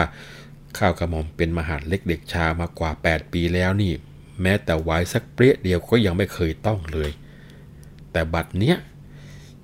[0.77, 3.91] ข้าวกระหม่อมเป็นมหาดเล็กเด็กชามากว่า 8 ปีแล้วนี่
[4.41, 7.11] แม้แต่ไว้สักเปรี้ยเดียวก็ยังไม่เคยต้องเลย
[8.11, 8.77] แต่บัดเนี้ย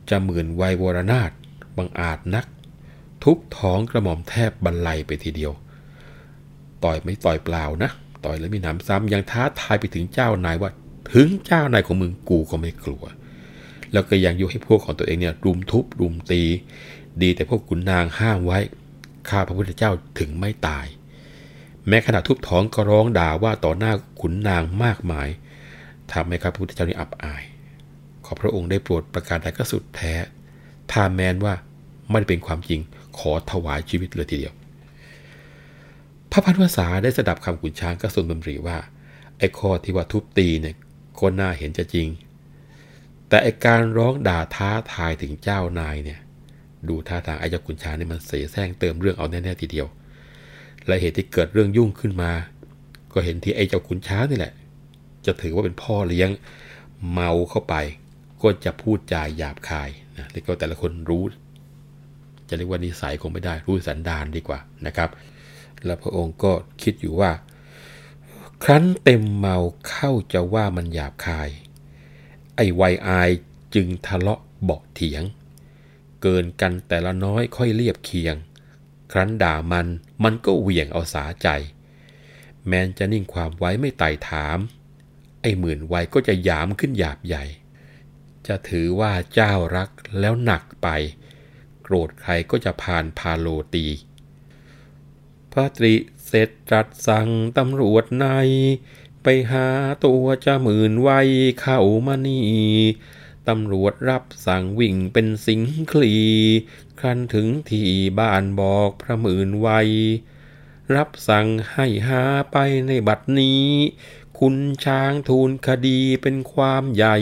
[0.09, 1.31] จะหมื่นวัยวรนาถ
[1.77, 2.45] บังอาจนัก
[3.23, 5.53] ทุบท้องกระหม่อมแทบบรรลัยไปทีเดียว
[6.83, 7.91] ต่อยไม่ต่อยเปล่านะ
[8.25, 10.71] ต่อยแล้วมีหนำซ้ำยังท้าทายไปถึงเจ้านายว่า
[11.13, 13.03] ถึงเจ้านายของมึงกูก็ไม่กลัว
[13.93, 16.41] แล้วก็ยังยุให้พวกของตัวเองเนี่ยรุมทุบรุมตี
[17.21, 18.59] ดีแต่พวกขุนนางห้ามไว้
[19.29, 20.85] ข้าพระพุทธเจ้าถึงไม่ตาย
[21.87, 25.27] แม้ขณะทุบท้องก็ร้องด่าว่าต่อหน้าขุนนางมากมาย
[26.11, 27.43] ทำให้ข้าพระพุทธเจ้านี่อับอาย
[28.25, 30.13] ขอพระองค์ได้โปรดประกาศใดก็สุดแท้
[30.91, 31.53] ถ้าแมนว่า
[32.09, 32.81] ไม่ได้เป็นความจริง
[33.17, 34.53] ขอถวายชีวิตเลยทีเดียว
[36.31, 38.77] พระพันวษาได้สดับคำขุนช้างก็ทรงดำริว่า
[39.37, 40.75] ไอ้ข้อที่ว่าทุบตีเนี่ย
[41.23, 42.07] ก็น่าเห็นจะจริง
[43.27, 46.19] แต่ไอการร้องด่าท้าทายถึงเจ้านายเนี่ย
[46.89, 49.87] ดูท่าทางไอ้เจ้าขุนช้างนี่มันเสแสร้งเติมเรื่องเอาแน่ๆทีเดียว
[50.87, 52.31] และเหตุที่เกิดเรื่องยุ่งขึ้นมา
[53.13, 54.53] ก็เห็นที่ไอ้เจ้าขุนช้างนี่แหละ
[55.25, 56.29] จะถือว่าเป็นพ่อเลี้ยง
[57.11, 57.75] เมาเข้าไป
[58.41, 61.23] ก็จะพูดจาหยาบคายนะเรียกว่าแต่ละคนรู้
[62.49, 65.09] จะเรียกว่านิสัยคงไม่ได้รู้สันดานดีกว่านะครับ
[65.85, 66.51] แล้วพระองค์ก็
[66.83, 67.31] คิดอยู่ว่า
[68.67, 71.49] ครั้นเต็มเมาเข้าจะว่ามันหยาบคาย
[72.55, 73.29] ไอ้ไวอาย
[73.75, 75.23] จึงทะเลาะเบาเถียง
[76.21, 78.35] เกินกันแต่ละน้อยค่อยเรียบเคียง
[79.11, 79.87] ครั้นด่ามัน
[80.23, 81.47] มันก็เหวี่ยงเอาสาใจ
[82.67, 84.57] แมนจะนิ่งความไว้ไม่ไต่ถาม
[85.41, 87.45] ไอ้หมื่นไวก็จะยามขึ้นหยาบใหญ่
[88.47, 90.87] จะถือว่าเจ้ารักแล้วหนักไป
[91.83, 93.87] โกรธใครก็จะผ่านพาโลตี
[95.51, 95.93] พระตรี
[96.35, 98.27] เสร็จตรัสสั่งตำรวจใน
[99.23, 99.67] ไปหา
[100.05, 101.09] ตัวจะหมื่นไว
[101.61, 102.51] เข้ามานี่
[103.49, 106.15] ตำรวจรับสั่งวิ่งเป็นสิงคลี
[106.99, 109.69] ครันถึงที่บ้านบอกพระมื่นไว
[110.95, 113.63] รับสั่งให้หาไปในบัดนี้
[114.39, 117.17] คุณช้างทูลคดีเป็นความใหญ่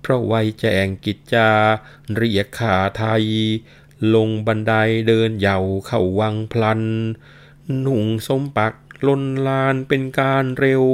[0.00, 1.50] เพราะไวแจงกิจจา
[2.14, 3.24] เรียกขาไทย
[4.14, 4.72] ลงบันได
[5.08, 6.82] เดินเหยาเข้าวังพลัน
[7.78, 8.74] หนุ่งสมปัก
[9.06, 10.84] ลนลานเป็นการเร็ว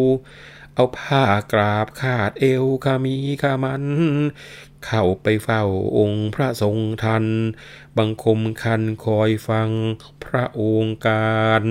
[0.75, 3.85] เอาผ้ากราบขาดเอวขามีขามัน
[4.85, 5.63] เข้าไปเฝ้า
[5.99, 7.25] องค์พระทรงทัน
[7.97, 9.71] บังคมคันคอยฟัง
[10.25, 11.65] พระองค์การ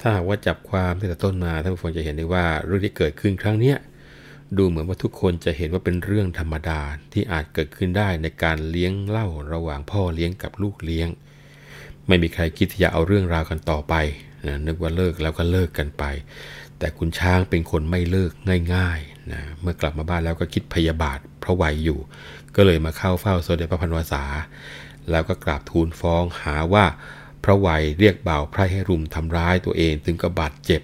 [0.00, 3.74] ถ้าหากว่าจับความตั้งแต่ต้นมาท่านผู้ฟังจะเห็นได้ว่าเรื่องที่เกิดขึ้นครั้งนี้
[4.56, 6.80] ดูเหมือนว่าทุกคนจะเห็นว่าเป็นเรื่องธรรมดา
[7.12, 11.08] ที่อาจเกิดขึ้นได้ในการเลี้ยงเล่าระหว่างพ่อเลี้ยงกับลูกเลี้ยง
[12.10, 13.94] ไม่มีใครคิดที่จะเอาเรื่องราวกันต่อไป
[14.46, 16.04] นะนึกว่าเลิกแล้วก็เลิกกันไป
[16.78, 18.30] แต่คุณช้างเป็นคนไม่เลิก
[18.74, 21.98] ง่ายๆนะเมื่อกลับมาบ้านแล้วก็คิดพยาบาทเพราะไหวอยู่
[22.56, 24.24] ก็เลยมาเข้าเฝ้าโซเดพระพันวษา
[25.10, 26.84] แล้วก็กราบทูลฟ้องหาว่า
[27.44, 30.82] พระวัยเรียกบ่าวไพร่ให้รุมทำร้ายตัวเองถึงกับบาดเจ็บ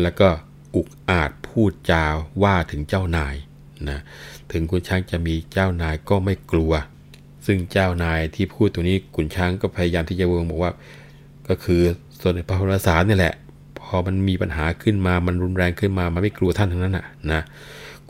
[0.00, 0.28] แล้วก็
[0.74, 2.04] อุกอาจพูดจา
[2.42, 3.36] ว่าถึงเจ้านาย
[3.88, 4.00] นะ
[4.52, 6.72] ถึงคุณช้างจะมีเจ้านายก็ไม่กลัว
[7.46, 10.72] ซึ่งเจ้านายที่พูดตรงนี้ขุนช้างก็พยายามที่จะวงบอกว่า
[11.48, 11.82] ก็คือ
[12.20, 13.34] ส่วนพระพรสารนี่แหละ
[13.80, 17.42] พอมันมีปัญหาขึ้นมามันรุนแรงขึ้นมามันไม่กลัวท่านทั้งนั้นนะนะ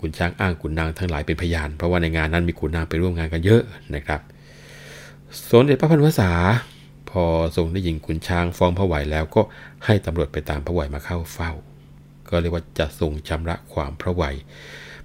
[0.01, 3.63] ขุนช้างอ้างขุนนางทั้งหลายเป็นพยาน เพราะว่าในงานนั้นมีขุนนางไปร่วมงานกันเยอะ
[3.95, 4.21] นะครับ
[5.51, 6.31] สนเด็จพระพันวษา
[7.11, 7.25] พอ
[7.57, 9.43] ทรงได้ยิงขุนช้างฟ้องพระไหวแล้วก็
[9.85, 11.53] ให้ตำรวจไปตามพระไหวมาเข้าเฝ้า
[12.29, 14.23] ก็เรียกว่าจะทรงชำระความพระไหว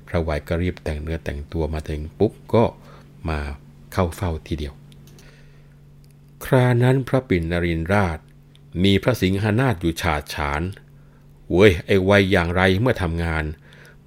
[0.08, 2.64] พระไหวก็รีบแต่งเนื้อแต่งตัวมาถึงปุ๊บก็
[3.30, 3.40] มา
[3.94, 4.74] เข้าเฝ้าทีเดียว
[6.46, 8.20] ครานั้นพระปิ่นนรินราช
[8.84, 10.62] มีพระสิงหานาฏอยู่ฉาดฉาน
[11.52, 13.46] เว้ยไอ้วัยอย่างไรเมื่อทำงาน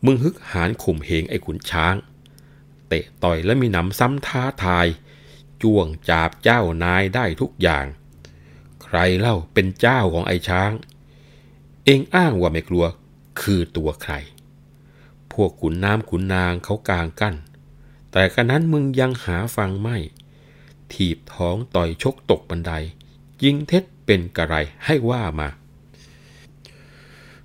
[0.04, 1.94] มึงฮึกหานข่มเหงไอ้ขุนช้าง
[2.88, 4.86] เตะต่อยและมีหนำซ้ำท้าทาย
[5.62, 7.86] จ้วงจาบเจ้านายได้ทุกอย่าง
[8.82, 10.72] ใครเล่าเป็นเจ้าของไอ้ช้าง
[11.84, 12.84] เองอ้างว่าไม่กลัว
[13.40, 14.14] คือตัวใคร
[15.32, 17.34] พวกขุนน้ำขุนนางเขากางกั้น
[18.16, 19.96] แต่กระนั้นมึงยังหาฟังไม่
[20.92, 22.72] ถีบท้องต่อยชกตกบันได
[23.42, 25.48] ยิงเท็จเป็นกระไรให้ว่ามา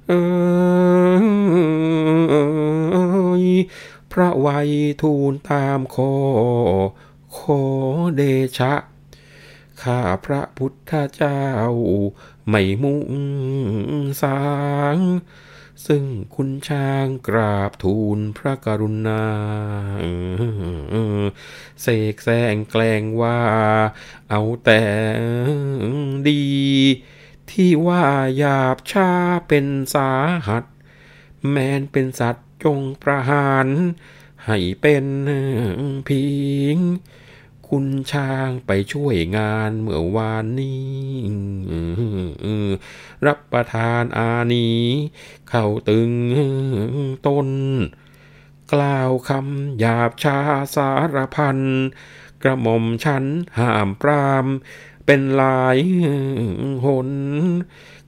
[0.07, 1.29] เออ
[4.11, 4.69] พระวัย
[5.01, 6.11] ทูลตามคอ
[7.35, 7.61] ขอ
[8.15, 8.21] เด
[8.57, 8.73] ชะ
[9.81, 11.41] ข้าพระพุทธเจ้า
[12.49, 13.03] ไม่มุ่ง
[14.21, 14.39] สา
[14.95, 14.97] ง
[15.87, 16.03] ซึ่ง
[16.35, 19.23] คุณช้างกราบทูลพระกรุณา
[21.81, 23.39] เสกแสงแกล้งว่า
[24.29, 24.83] เอาแต่
[26.29, 26.45] ดี
[27.51, 28.05] ที่ว่า
[28.37, 29.11] หยาบช้า
[29.47, 30.11] เป็นสา
[30.47, 30.63] หัส
[31.49, 33.67] แมนเป็นสัตว์จงประหาร
[34.45, 35.05] ให้เป็น
[36.07, 36.25] พิ
[36.75, 36.77] ง
[37.73, 40.89] คุณช้างไปช่วยงานเมื่อวานนี้
[43.25, 44.69] รับประทานอานี
[45.49, 46.11] เข้าตึง
[47.27, 47.49] ต้น
[48.73, 50.37] กล่าวคำหยาบชา
[50.75, 51.59] สารพัน
[52.43, 53.25] กระหม่อมฉัน
[53.59, 54.45] ห้ามปราม
[55.05, 55.77] เป็นลาย
[56.85, 57.09] หน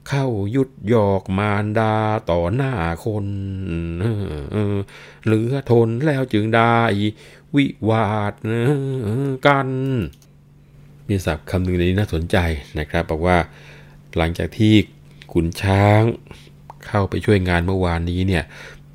[0.08, 1.94] เข้ายุดหยอกมารดา
[2.32, 2.74] ต่อหน้า
[3.06, 3.26] คน
[5.26, 6.78] เหลือทนแล้วจึงได้
[7.56, 8.34] วิวาท
[9.48, 9.70] กัน
[11.08, 12.38] มีศัพท์คำหนึ่งในนี้น่าสนใจ
[12.80, 13.38] นะครับบอกว่า
[14.18, 14.74] หลังจากที่
[15.32, 16.02] ขุนช้าง
[16.86, 18.44] เข้าไปช่วยงานเมื่อวานนี้เนี่ย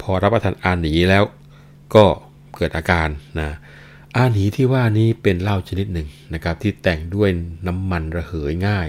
[0.00, 1.24] พอรับประทานอาหนีแล้ว
[1.94, 2.04] ก็
[2.56, 3.08] เกิดอาการ
[3.40, 3.50] นะ
[4.16, 7.28] อาหนีที่ว่านี้เป็นเหล้าชนิดหนึ่งนะครับที่แต่งด้วย
[7.66, 8.88] น้ำมันระเหยง่าย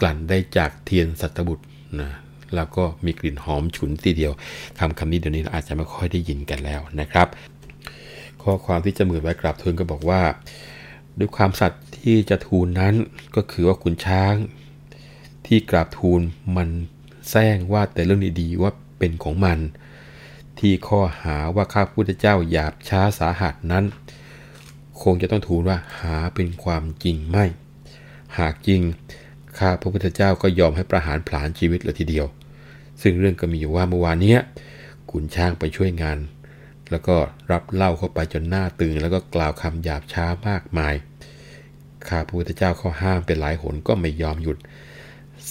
[0.00, 1.64] กลั่นได้จากเทียนสัตบุตร
[2.00, 2.10] นะ
[2.54, 4.32] แล้วก็มีกลิ่นหอมฉุนทีเดียว
[4.78, 7.26] คำคำนี้เดี๋ยวนี้อาจจะไม่ค่อยได้ยินกันแล้วนะครับ
[8.42, 10.22] ข้อความที่จะมือไว้กราบทูลก็บอกว่า
[11.18, 12.94] ด้วยความสัตย์ที่จะทูลนั้น
[13.36, 14.34] ก็คือว่าขุนช้าง
[15.46, 16.20] ที่กราบทูล
[16.56, 16.68] มัน
[17.30, 19.58] แซงว่าแต่เรื่องดีๆว่าเป็นของมัน
[20.58, 23.84] ที่ข้อหาว่าข้าพุทธเจ้าหยาบช้าสาหัสนั้น
[25.02, 27.44] คงจะต้องทูลว่าหาเป็นความจริงไม่
[28.38, 28.80] หากจริง
[29.58, 32.26] ข้าพระพุทธเจ้าก็ยอมให้ประหารผลาญชีวิตเลยทีเดียว
[33.02, 34.36] ซึ่งเรื่องก็มีอยู่ว่าเมื่อวานนี้
[35.10, 36.18] ขุนช้างไปช่วยงาน
[36.90, 37.16] แล้วก็
[37.52, 40.94] รับเล่าเข้าไปจนหน้าตึง แล้วก็กล่าวคำหยาบช้ามากมาย
[42.08, 44.58] ข้าพระพุทธเจ้าเขาห้ามเป็นหลายหนก็ไม่ยอมหยุด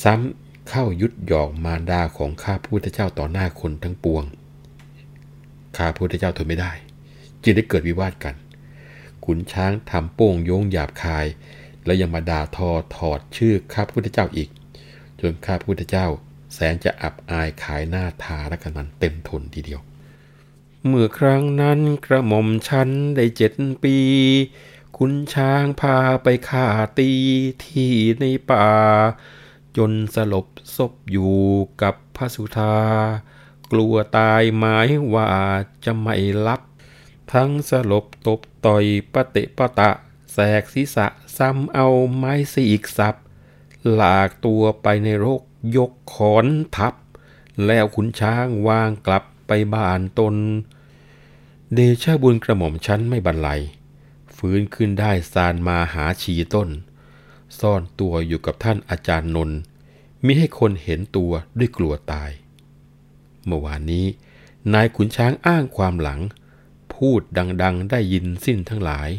[0.04, 4.24] ซ้ำเข้ายุดหยอกมารดาของข้าพระพุทธเจ้าต่อหน้าคนทั้งปวง
[5.78, 6.72] ข้าพระพุทธเจ้าทนไม่ได้
[7.44, 8.36] จึงได้เกิดวิวาทกัน
[9.26, 11.26] ขุนช้างทำโป้งโยงหยาบคาย
[11.86, 14.50] แล้วยังมาด่าทอถอดชื่อข้าพระพุทธเจ้าอีก
[15.22, 16.08] จนข้าพระพุทธเจ้า
[16.54, 19.82] แสนจะอับอายขายหน้าทาและกันมันเต็มทนทีเดียว
[20.88, 23.98] เมื่อครั้งนั้นกระหม่อมฉันได้เจ็ดปี
[24.98, 26.66] คุณช้างพาไปฆ่า
[27.00, 27.12] ตี
[27.66, 28.68] ที่ในป่า
[29.78, 31.38] จนสลบศพอยู่
[31.82, 32.76] กับพระสุธา
[33.72, 35.30] กลัวตายหมายว่า
[35.86, 36.16] จะไม่
[36.48, 36.62] รับ
[37.34, 39.92] ทั้งสลบตบต่อยปะเตะปะตะ
[40.34, 43.16] แสกศีรษะ ซ้ำเอาไม้สีอีกสับ
[43.94, 45.42] หลากตัวไปในรก
[45.78, 46.94] ยกขอนทับ
[47.66, 50.36] แล้วขุนช้างวางกลับไปบ้านตน
[51.74, 53.62] เดชะบุญกระหม่อมชั้นไม่บรรลัย
[54.36, 56.70] ฟื้นขึ้นได้ซานมาหาชีต้น
[57.60, 59.60] ซ่อนตัวอยู่กับท่านอาจารย์นนท์
[60.26, 62.32] มิให้คนเห็นตัวด้วยกลัวตาย
[63.46, 64.06] เมื่อวานนี้
[64.74, 66.22] นายขุนช้างอ้างความหลัง
[66.96, 67.22] พูด
[67.62, 69.10] ดัง ๆ ได้ยินสิ้นทั้งหลาย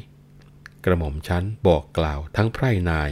[0.85, 3.11] กระหม่อมชั้นบอกกล่าวทั้งไพร่นาย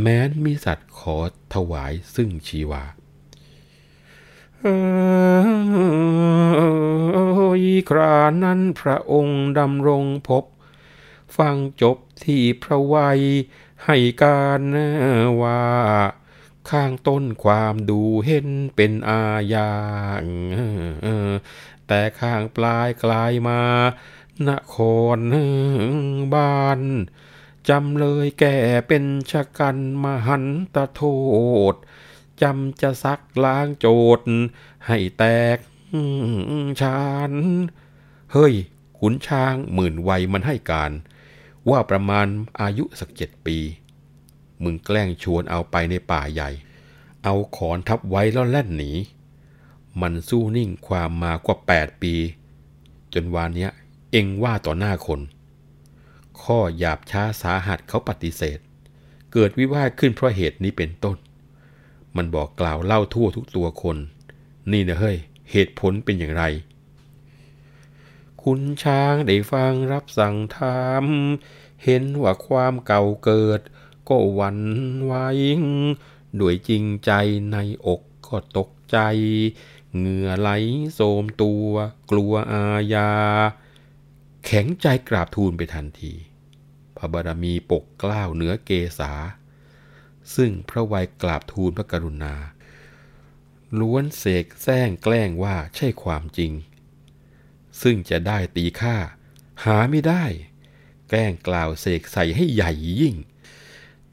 [0.00, 1.16] แม้นมีสัตว์ขอ
[1.54, 2.84] ถวายซึ่งชีวา
[7.38, 10.44] อยครานั้นพระองค์ดำรงพบ
[11.36, 13.20] ฟังจบที่พระวัย
[13.84, 14.60] ให้การ
[15.42, 15.62] ว่า
[16.70, 19.22] ข้างต้นความดูเห็นเป็นอา
[19.54, 19.70] ญา
[21.86, 23.60] แต่ข้างปลายกลายมา
[24.48, 24.76] นค
[25.16, 25.18] ร
[26.34, 26.80] บ้าน
[27.68, 28.56] จำเลยแก่
[28.88, 31.02] เป็นชะกันมหันตโท
[31.72, 31.74] ษ
[32.42, 33.86] จำจะซักล้างโจ
[34.18, 34.20] ด
[34.86, 35.24] ให้แต
[35.56, 35.58] ก
[36.80, 37.32] ชาน
[38.32, 38.54] เฮ้ย
[38.98, 40.92] ขุนช้างหมื่นวัยมันให้การ
[41.70, 42.26] ว่าประมาณ
[42.60, 43.58] อายุสักเจ็ดปี
[44.62, 46.50] มึงแกล้งชวนเอาไปในป่าใหญ่
[47.24, 48.92] เอาขอนทับไว้แล้วแล่นหนี
[50.00, 52.14] มันสู้นิ่งความมากว่าแปดปี
[53.14, 53.72] จนวานเนี้ย
[54.14, 55.20] เองว่าต่อหน้าคน
[56.42, 58.58] ข้อหยาบช้าสาหัสเขาปฏิเสธ
[59.32, 61.16] เกิดวิวาทขึ้นเพราะเหตุนี้เป็นต้น
[62.16, 63.96] มันบอกกล่าวเล่าทั่วทุกตัวคน
[64.72, 65.16] นี่นะเฮ้ย
[65.50, 66.44] เหตุผลเป็นอย่างไร
[68.42, 73.60] คุณช้างได้ฟังรับสั่งทำเห็นว่าความเก่าเกิด
[74.08, 74.58] ก็หวัน
[75.04, 75.12] ไหว
[76.40, 77.10] ด้วยจริงใจ
[77.52, 77.56] ใน
[77.86, 78.98] อกก็ตกใจ
[79.96, 80.50] เหงื่อไหล
[80.94, 81.70] โสมตัว
[82.10, 83.10] กลัวอาญา
[84.44, 86.12] แข็งใจกราบทูลไปทันที
[86.96, 89.12] พระบารมีปกกล้าวเหนือเกษา
[90.36, 92.34] ซึ่งพระวัยกราบทูลพระกรุณา
[93.78, 96.52] ล้วนเสกแซงแกล้งว่าใช่ความจริง
[97.82, 98.96] ซึ่งจะได้ตีค่า
[99.64, 100.24] หาไม่ได้
[101.08, 103.16] แกล้งกล่าวเสกใส่ให้ใหญ่ยิ่ง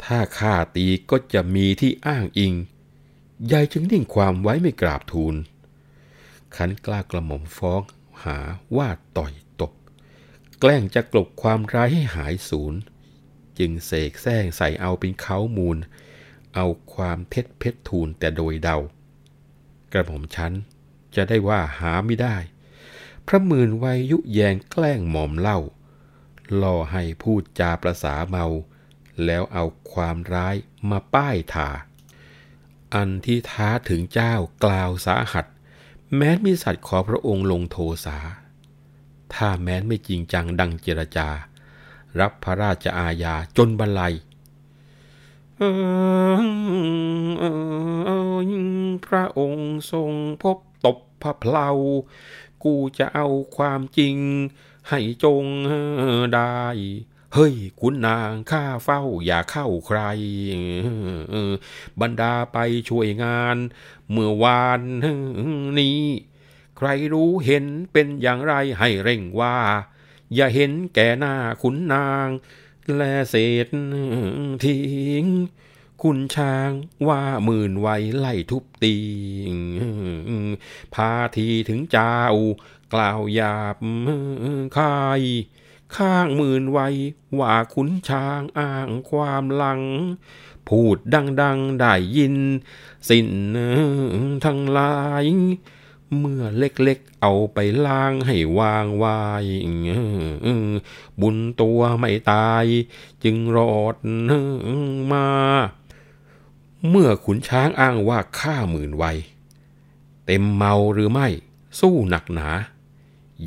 [0.04, 2.54] ถ้าข้าตีก็จะมีที่อ้างอิง
[3.52, 5.36] ยายจึงนิ่งความไว้ไม่กราบทูล
[6.56, 7.82] ขันกล้ากระหม่อมฟ้อง
[8.24, 8.38] หา
[8.78, 9.34] ว่าต่อย
[10.64, 12.74] แกล้งจะกลบความร้ายให้หายสูญ
[13.60, 15.78] จึงเสกแซงใส่เอาเป็นเขามูล
[16.56, 18.78] เอาความเท็จเพชรทูลแต่โดยเดา
[19.94, 20.54] กระหม่อมชั้น
[21.16, 22.38] จะได้ว่าหาไม่ได้
[23.28, 25.60] พระหมื่นวัยยุแยงแกล้งหมอมเล่า
[26.62, 28.46] ล่อให้พูดจาประสาเมา
[29.26, 30.56] แล้วเอาความร้าย
[30.90, 31.70] มาป้ายทา
[32.96, 34.34] อันที่ท้าถึงเจ้า
[34.64, 35.46] กล่าวสาหัส
[36.16, 38.18] แม้นมีสัตว์ขอพระองค์ลงโทสา
[39.34, 41.28] ถ้าแม้นไม่จริงจังดังเจรจา
[42.20, 44.14] รับพระราชอาญาจนบรรลัย
[49.06, 50.12] พระองค์ทรง
[50.42, 51.70] พบตบพระเพลา
[52.64, 53.28] กูจะเอา
[53.58, 54.16] ความจริง
[54.90, 55.46] ให้จง
[56.36, 56.66] ได้
[57.34, 60.00] เฮ้ย คุณนางข้าเฝ้าอย่าเข้าใคร
[62.02, 62.58] บรรดาไป
[62.90, 63.58] ช่วยงาน
[64.12, 64.82] เมื่อวาน
[65.80, 66.02] นี้
[66.84, 69.58] ใครรู้เห็นเป็นอย่างไรให้เร่งว่า
[70.36, 72.28] อย่าเห็นแก่หน้าขุนนาง
[72.96, 73.68] และเศษ
[74.64, 75.26] ทิ้ง
[76.02, 76.72] คุณช้าง
[77.08, 78.96] ว่าหมื่นไว้ไล่ทุบตี
[80.94, 82.20] พาทีถึงเจ้า
[82.94, 83.78] กล่าวหยาบ
[84.78, 85.22] คาย
[85.96, 86.88] ข้างหมื่นไว้
[87.40, 89.82] ว่าขุนช้างอ้างความหลัง
[90.68, 90.98] พูด
[91.42, 92.36] ดัง ๆ ได้ยิน
[93.10, 93.30] สิ้น
[94.46, 95.26] ทั้งหลาย
[96.20, 99.46] เมื่อเล็กๆเอาไปล้างให้วางวาย
[101.22, 102.66] บุญตัวไม่ตาย
[103.24, 103.96] จึงรอด
[105.12, 105.28] มา
[106.90, 109.06] เมื่อขุนช้างอ้างว่าฆ่าหมื่นไว
[110.26, 111.28] เต็มเมาหรือไม่
[111.80, 112.50] สู้หนักหนา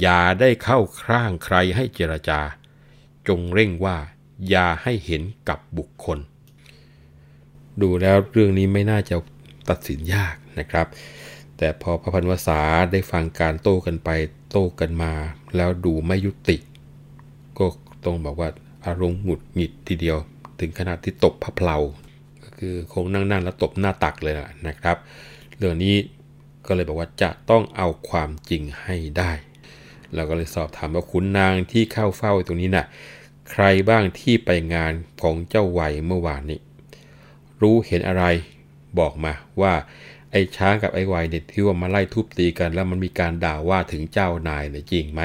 [0.01, 2.41] อย่าได้เข้าคร่างใครให้เจรจา
[3.29, 3.97] จงเร่งว่า
[4.49, 6.19] อย่าให้เห็นกับบุคคล
[7.81, 9.17] ดูแล้วเรื่องนี้ไม่น่าจะ
[9.69, 10.87] ตัดสินยากนะครับ
[11.65, 12.61] แต่พอพระพันวษา
[12.93, 14.11] ได้ฟังการโต้กันไป
[14.51, 15.13] โต้กันมา
[15.57, 16.57] แล้วดูไม่ยุติ
[17.59, 17.67] ก็
[18.05, 18.49] ต้องบอกว่า
[18.87, 20.19] อารมณ์หงุดหงิดทีเดียว
[20.61, 21.79] ถึงขนาดที่ตบพระเพลา
[22.43, 24.35] ก็คือคงนั่งๆแล้วตบหน้าตักเลย
[24.69, 24.97] นะครับ
[25.57, 25.97] เรื่องนี้
[26.67, 29.33] ก็เลยบอกว่าจะต้องเอาความจริงให้ได้
[30.15, 32.87] เราก็เลยสอบถามว่าขุนนางที่เข้าเฝ้าตรงนี้นะ่ะ
[33.51, 34.93] ใครบ้างที่ไปงาน
[35.23, 36.61] ของเจ้าวัยเมื่อวานนี้
[37.61, 38.25] รู้เห็นอะไร
[38.99, 39.75] บอกมาว่า
[40.35, 45.23] ไอ้ช้างกับไอ้วัยเนี่ยที่ว่ามาไล่ทุบตีกัน แล้วมันมีการด่าว่าถึงเจ้านายเนี่ยจริงไหม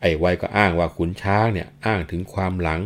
[0.00, 2.80] ไอ้วัยก็อ้างว่าขุนช้างเนี่ยอ้างถึงความหลัง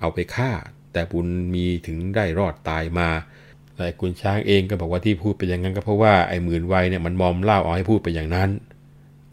[0.00, 0.50] เอาไปฆ่า
[0.92, 3.08] แต่บุญมีถึงได้รอดตายมา
[3.76, 8.50] แต่คุณช้างเองก็บอกว่าที่พูดไปอย่างนั้นก็เพราะว่าไอ้หมื่นวัยเนี่ยมันมอมเล่าเอาให้พูดไปอย่างนั้น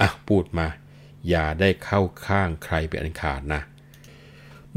[0.01, 0.67] อะพูดมา
[1.29, 3.61] อย่าได้เข้าข้างใครเป็นอันขาดนะ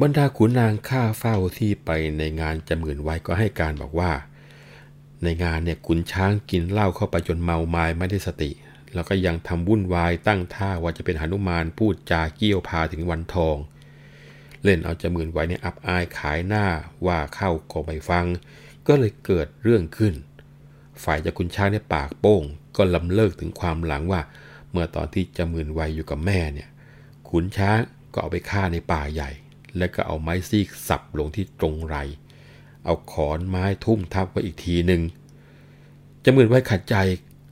[0.00, 4.10] บรรดาขุนนางข้าเฝ้าที่ไปในงานจะหมื่นไว้ก็ให้การบอกว่า
[5.24, 8.50] ในงานเนี่ยขุนช้างกินเหล้าเข้าไปจนเมาไม้ไม่ได้สติ
[8.94, 13.56] แล้วก็ยังทำวุ่นวายตั้งท่าว่าจะเป็นหนุมานพูดจาเกี้ยวพาถึงวันทอง
[14.64, 16.66] เล่นเอาจะหมื่นไว้เนี่ยอับอายขายหน้า
[17.06, 18.26] ว่าเข้าก็ไม่ฟัง
[18.86, 20.14] ก็เลยเกิดเรื่องขึ้น
[21.04, 22.42] ฝ่ายจะขุนช้างเนี่ยปากโป้ง
[22.76, 24.22] ก็ลำเลิกถึงความหลังว่า
[24.70, 26.68] เมื่อตอนที่จะหมื่นไว้อยู่กับแม่เนี่ย
[27.30, 27.78] ขุนช้าง
[28.12, 29.30] ก็เอาไปฆ่าในป่าใหญ่
[29.78, 31.96] แล้วก็เอาไม้ซีกสับลงที่ตรงไร
[32.84, 35.02] เอาขอนไม้ทุ่มทับไว้อีกทีหนึ่ง
[36.24, 36.96] จะหมื่นไวขัดใจ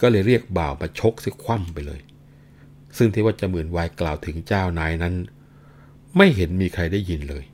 [0.00, 2.00] ก็เลยเรียกบ่าวมาชกซิคว่ำไปเลย
[2.96, 5.14] ซึ่งที่ว่าจะหมื่นไวกล่าวถึงเจ้านายนั้น
[6.16, 7.44] ไม่เห็นมีใครได้ยินเลย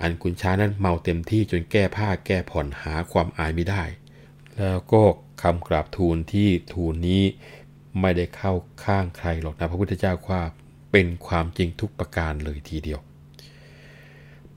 [0.00, 3.84] อันคุณช้านั้นเมาเต็มที่จนแก้ผ้าแก้ผ่อนหาความอายไม่ได้
[4.56, 5.02] แล้วก็
[5.42, 7.22] คำกราบทูลที่ทูลนี้
[8.00, 8.52] ไม่ได้เข้า
[8.84, 10.42] ข้างใครหรอกนะพระพุทธเจ้าว่า
[10.92, 13.00] เป็นความจริงทุกประการเลยทีเดียว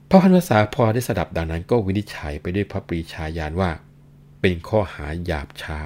[0.09, 3.71] พระพันวษาพอได้สดับดังนั้นก็วินิจฉัยไปด้วยพระปรีชาญาณว่า
[4.41, 5.79] เป็นข้อหาหยาบช้า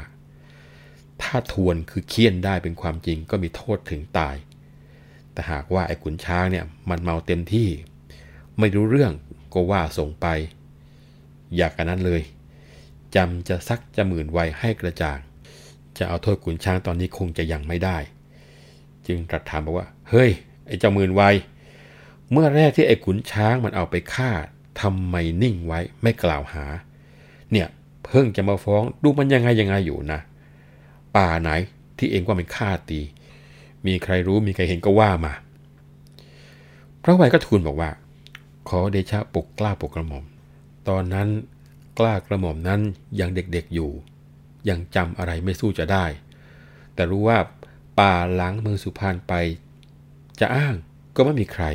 [1.22, 4.36] ถ้าทวนคือเคี่ยนได้เป็นความจริงก็มีโทษถึงตาย
[5.34, 7.70] แต่หากว่าไอ้ขุนช้างเนี่ยมันเมาเต็มที่
[8.60, 9.14] ไม่รู้เรื่อง
[9.54, 10.28] ก็ว่าส่งไป
[11.56, 12.22] อยากกันนั้นเลย
[13.16, 15.20] จำจะซักจะหมื่นไวให้กระจ่าง
[15.98, 17.98] จะเอาโทษขุนช้างตอนนี้คงจะยังไม่ได้
[19.08, 20.32] จึงตรัสถามบอกว่า เฮ้ย
[20.68, 21.22] ไอ้เจ้าหมื่นไว
[22.32, 24.32] เมื่อแรกที่ไอ้ขุนช้างมันเอาไปฆ่า
[24.82, 26.66] ทำไมนิ่งไว้ไม่กล่าวหา
[27.52, 27.68] เนี่ย
[28.06, 30.20] เพิ่งจะมาฟ้องดูมันยังไงยังไงอยู่นะ
[31.18, 31.50] ป่าไหน
[31.98, 33.00] ที่เองว่ามันฆ่าตี
[33.86, 35.34] มีใครรู้มีใครเห็นก็ว่ามา
[37.04, 37.90] พระไวยก็ทูลบอกว่า
[38.70, 40.26] ขอเดชะปกกล้าปกกระหม่อม
[40.88, 41.28] ตอนนั้น
[42.00, 42.82] กล้ากระหม่อมนั้น
[43.20, 43.92] ยังเด็กๆอยู่
[44.70, 46.06] ยังจำอะไรไม่สู้จะได้
[46.94, 47.38] แต่รู้ว่า
[48.00, 49.34] ป่าหลังเมืองสุพรรณไป
[50.40, 50.74] จะอ้าง
[51.16, 51.66] ก็ไม่มีใคร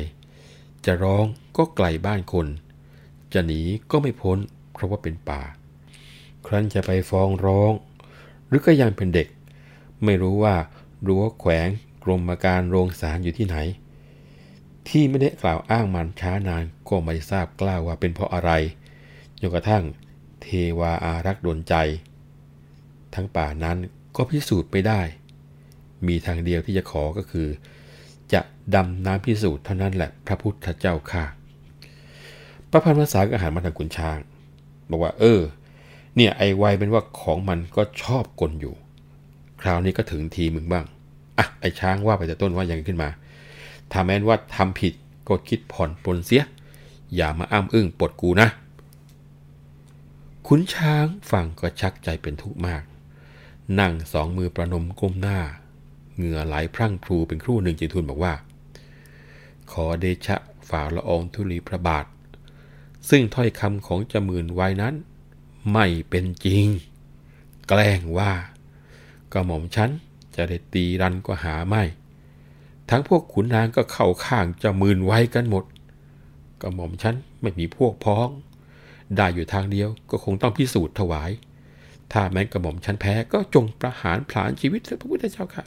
[0.85, 1.25] จะร้อง
[1.57, 2.47] ก็ไกลบ้านคน
[3.33, 3.61] จะหนี
[3.91, 4.37] ก็ไม่พ้น
[4.73, 5.41] เพราะว่าเป็นป่า
[6.45, 7.71] ครั้นจะไปฟ้องร้อง
[8.47, 9.27] หรือก็ยังเป็นเด็ก
[10.03, 10.55] ไม่รู้ว่า
[11.07, 11.69] รั้วแขวง
[12.03, 13.57] กรมการโรงสารอยู่ที่ไหน
[14.87, 18.51] ที่ไม่ได้กล่าวอ้างมันช้านานก็ไม่ทราบกล้าว่าเป็นเพราะอะไร
[19.39, 19.83] จนกระทั่ง
[20.41, 20.47] เท
[20.79, 21.75] วาอารักษ์ดนใจ
[23.15, 23.77] ทั้งป่านั้น
[24.15, 25.01] ก็พิสูจน์ไม่ได้
[26.07, 27.47] มีทางเดียวที่จะขอก็คือ
[28.33, 28.41] จะ
[28.75, 31.25] ดำน้ำพิสูจน์เท่านั้นแหละพระพุทธเจ้าค่ะ
[32.69, 34.17] พระพันภาษาก็หันมาทางขุนช้าง
[34.89, 35.41] บอกว่า เออ
[36.15, 38.75] เนี่ยไอไวเป็นว่าของมันก็ชอบกลอยู่
[39.61, 40.85] คราวนี้ก็ถึงทีมึงบ้าง
[41.37, 43.09] อะ ไอช้างว่าไปแต่ต้นว่ายังขึ้นมา
[43.91, 44.93] ถ้าแม้นว่าทำผิด
[45.27, 46.43] ก็คิดผ่อนปลนเสีย
[47.15, 48.49] อย่ามาอ้ำอึ้งปลดกูนะ
[50.47, 52.83] ขุนช้างฟังก็ชักใจเป็นทุกข์มาก
[53.79, 55.39] นั่งสองมือประนมก้มหน้า
[56.15, 58.33] เหงื่อไหลพรั่งพรูเป็นครู่หนึ่งจึงทูลบอกว่า
[59.71, 60.37] ขอเดชะ
[60.69, 62.05] ฝ่าละอองธุลีพระบาท
[63.09, 64.93] ซึ่งถ้อยคำของจมื่นไว้นั้น
[65.73, 66.65] ไม่เป็นจริง
[67.67, 68.31] แกล้งว่า
[69.33, 69.89] กระหม่อมฉัน
[70.35, 71.83] จะได้ตีรันก็หาไม่
[72.89, 75.65] ทั้งพวกขุนนางก็เข้าข้างจมื่นไว้กันหมด
[76.61, 78.29] กระหม่อมฉันไม่มีพวกพ้อง
[79.15, 81.31] ได้อยู่ทางเดียวก็คงต้องพิสูจน์ถวาย
[82.11, 85.65] ถ้าแม้กระหม่อมชั้นแพ้ก็จงประหารผลาญชีวิตพระพุทธเจ้าค่ะ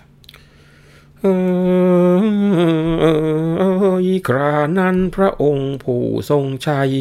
[4.29, 6.93] ครานั้นพระองค์ผู้ทรงชัย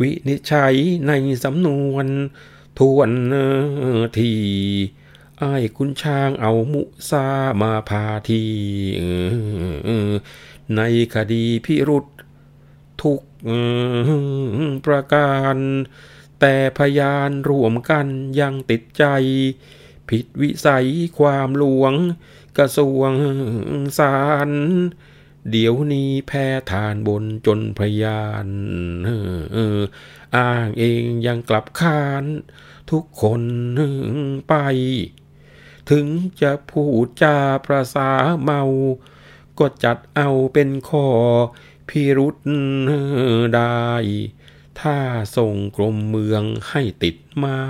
[0.00, 0.74] วินิจฉัย
[1.06, 1.12] ใน
[1.44, 2.06] สำนวน
[2.78, 3.10] ทวน
[4.18, 4.32] ที
[5.38, 7.26] ไอ้คุณช้างเอามุซา
[7.60, 8.44] มาพาที
[10.76, 10.80] ใน
[11.14, 12.06] คดีพิรุษ
[13.02, 13.20] ทุก
[14.86, 15.56] ประการ
[16.40, 18.06] แต่พยานรวมกัน
[18.40, 19.04] ยังติดใจ
[20.08, 21.94] ผิดวิสัยความหลวง
[22.56, 23.12] กระทรวง
[23.98, 24.16] สา
[24.48, 24.50] ร
[25.50, 28.48] เดี๋ยวนี้แพ้ทานบนจนพยาน
[30.36, 32.24] อ้างเองยังกลับคาน
[32.90, 33.42] ทุกคน
[34.48, 34.54] ไป
[35.90, 36.06] ถึง
[36.42, 38.10] จะพูดจาประสา
[38.42, 38.62] เมา
[39.58, 41.06] ก็จัดเอาเป็นข้อ
[41.88, 42.36] พิรุษ
[43.54, 43.90] ได้
[44.80, 44.96] ถ้า
[45.36, 47.62] ส่งกรมเมืองให้ติดไม้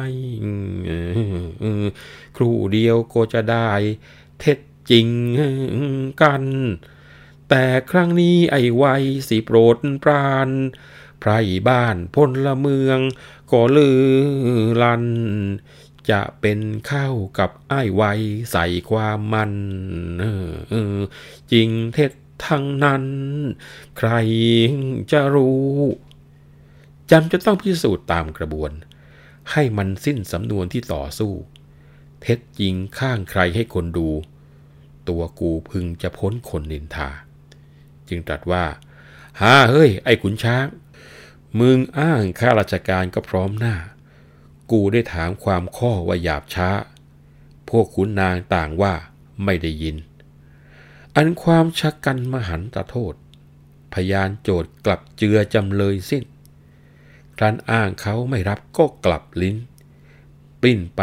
[2.37, 3.71] ครูเดียวก็จะได้
[4.41, 4.59] เท็จ
[4.91, 5.09] จริง
[6.23, 6.45] กัน
[7.49, 8.85] แต่ครั้งนี้ไอ้ไว
[9.29, 10.51] สิโปรดปราน
[11.21, 11.31] ไพร
[11.69, 12.99] บ้านพลละเมือง
[13.51, 14.01] ก็ลือ
[14.83, 15.05] ลัน
[16.11, 16.61] จะเป็น
[16.91, 18.03] ข้าวกับไอ้ไว
[18.53, 19.53] ใส่ความมัน
[21.53, 22.13] จริงเท็จ
[22.47, 23.05] ทั้งนั้น
[23.99, 24.11] ใคร
[25.13, 25.71] จะรู้
[27.11, 28.71] จำจะต้องพิสูจน์ตามกระบวน
[29.53, 31.33] ให้มันสิ้นสำนวนที่ต่อสู้
[32.23, 34.09] เท็จจริงข้างใครให้คนดู
[35.09, 37.09] ตัวกูพึงจะพ้นคนนินทา
[38.09, 38.65] จึงตรัสว่า
[39.41, 40.67] ฮ่าเฮ้ย ไอ้ขุนช้าง
[41.61, 43.77] มึงอ้างข้าราชการก็พร้อมหน้า
[44.71, 46.71] กูได้ถามความข้อว่าหยาบช้า
[47.69, 48.95] พวกขุนนางต่างว่า
[49.45, 49.97] ไม่ได้ยิน
[51.17, 53.15] อันความชักกันมหันตโทษ
[53.95, 56.25] พยานโจทย์กลับเจือจำเลยสิ้น
[57.39, 59.57] ครั้นอ้างเขาไม่รับก็กลับลิ้น
[60.63, 61.01] ปิ้นไป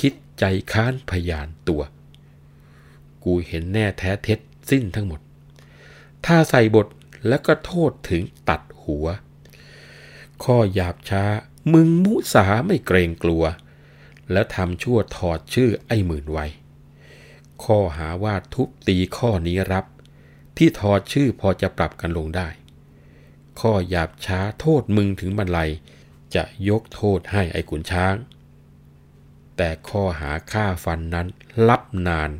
[0.00, 1.82] คิดใจค้านพยานตัว
[3.24, 4.38] กูเห็นแน่แท้เท็จ
[4.70, 5.20] สิ้นทั้งหมด
[6.26, 6.86] ถ้าใส่บท
[7.28, 9.06] แล้วก็โทษถึงตัดหัว
[10.44, 11.24] ข้อหยาบช้า
[11.72, 13.44] มึงมุสาไม่เกรงกลัว
[14.32, 16.38] แล้วทำชั่วถอดชื่อไอ้หมื่นไว
[17.64, 19.84] ข้อหาว่าทุบตีข้อนี้รับ
[20.56, 22.48] ที่ถอดชื่อพอจะปรับกันลงได้
[23.60, 25.70] ข้อหยาบช้าโทษมึงถึงบรรลัย
[26.34, 28.14] จะยกโทษให้ไอ้ขุนช้าง
[29.56, 31.26] แต่ข้อหาฆ่าฟันนั้น
[31.68, 32.30] ลับนาน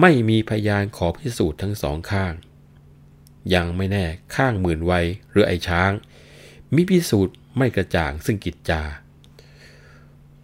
[0.00, 2.34] ไม่มีพยานขอพิสูจน์ทั้งสองข้าง
[3.54, 4.92] ยังไม่แน่ข้างหมื่นไว
[5.30, 5.92] หรือไอช้าง
[6.74, 8.82] มิพิสูจน์ไม่กระจ่างซึ่งกิจจา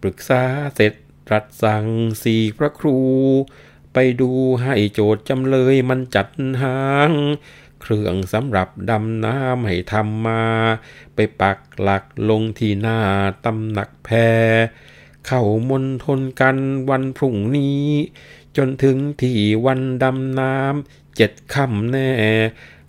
[0.01, 0.43] ปรึกษา
[0.75, 0.93] เสร็จ
[1.31, 1.85] รัดสั่ง
[2.23, 2.99] สี่พระครู
[3.93, 4.31] ไปดู
[4.61, 6.27] ให้โจทย์จำเลยมันจัด
[6.61, 6.79] หา
[7.09, 7.11] ง
[7.81, 10.43] เครื่องสำหรับดำน้ำให้ทำมา
[11.15, 12.99] ไปปักหลักลงที่หน้า
[13.45, 14.09] ตำหนักแพ
[15.27, 16.57] เข้ามนทนกัน
[16.89, 17.85] วันพรุ่งนี้
[18.57, 22.09] จนถึงที่วันดำน้ำเจ็ดค่ำแน่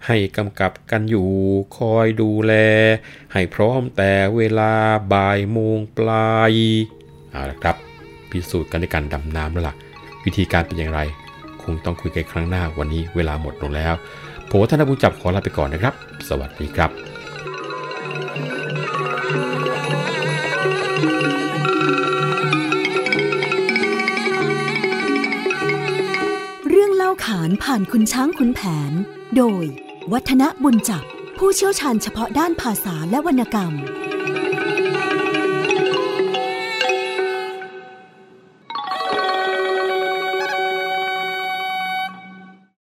[0.07, 1.29] ให้กำกับกันอยู่
[1.77, 2.53] คอยดูแล
[3.33, 4.73] ให้พร้อมแต่เวลา
[5.13, 6.53] บ่ายโมงปลาย
[7.31, 7.77] เอาละครับ
[8.31, 9.75] พิสูจน์กันในการดำน้ำแล้วล่ะ
[10.25, 11.01] วิธีการเป็นอย่างไร
[11.63, 13.95] คงต้องคุยกันครั้งหน้าวันนี้เวลาหมดลงแล้ว
[14.49, 15.95] ผมธนบุญจับขอลาไปก่อนนะครับ
[16.29, 16.91] สวัสดีครับ
[18.35, 18.58] เรื่
[27.25, 28.61] ขานผ่านคุณช้างคุณแผ
[28.91, 28.93] น
[29.37, 29.65] โดย
[30.13, 31.05] วัฒนบุญจับ
[31.39, 33.73] ผู้เชี่ยวชาญเฉพาะด้านภาษาและวรรณกรรม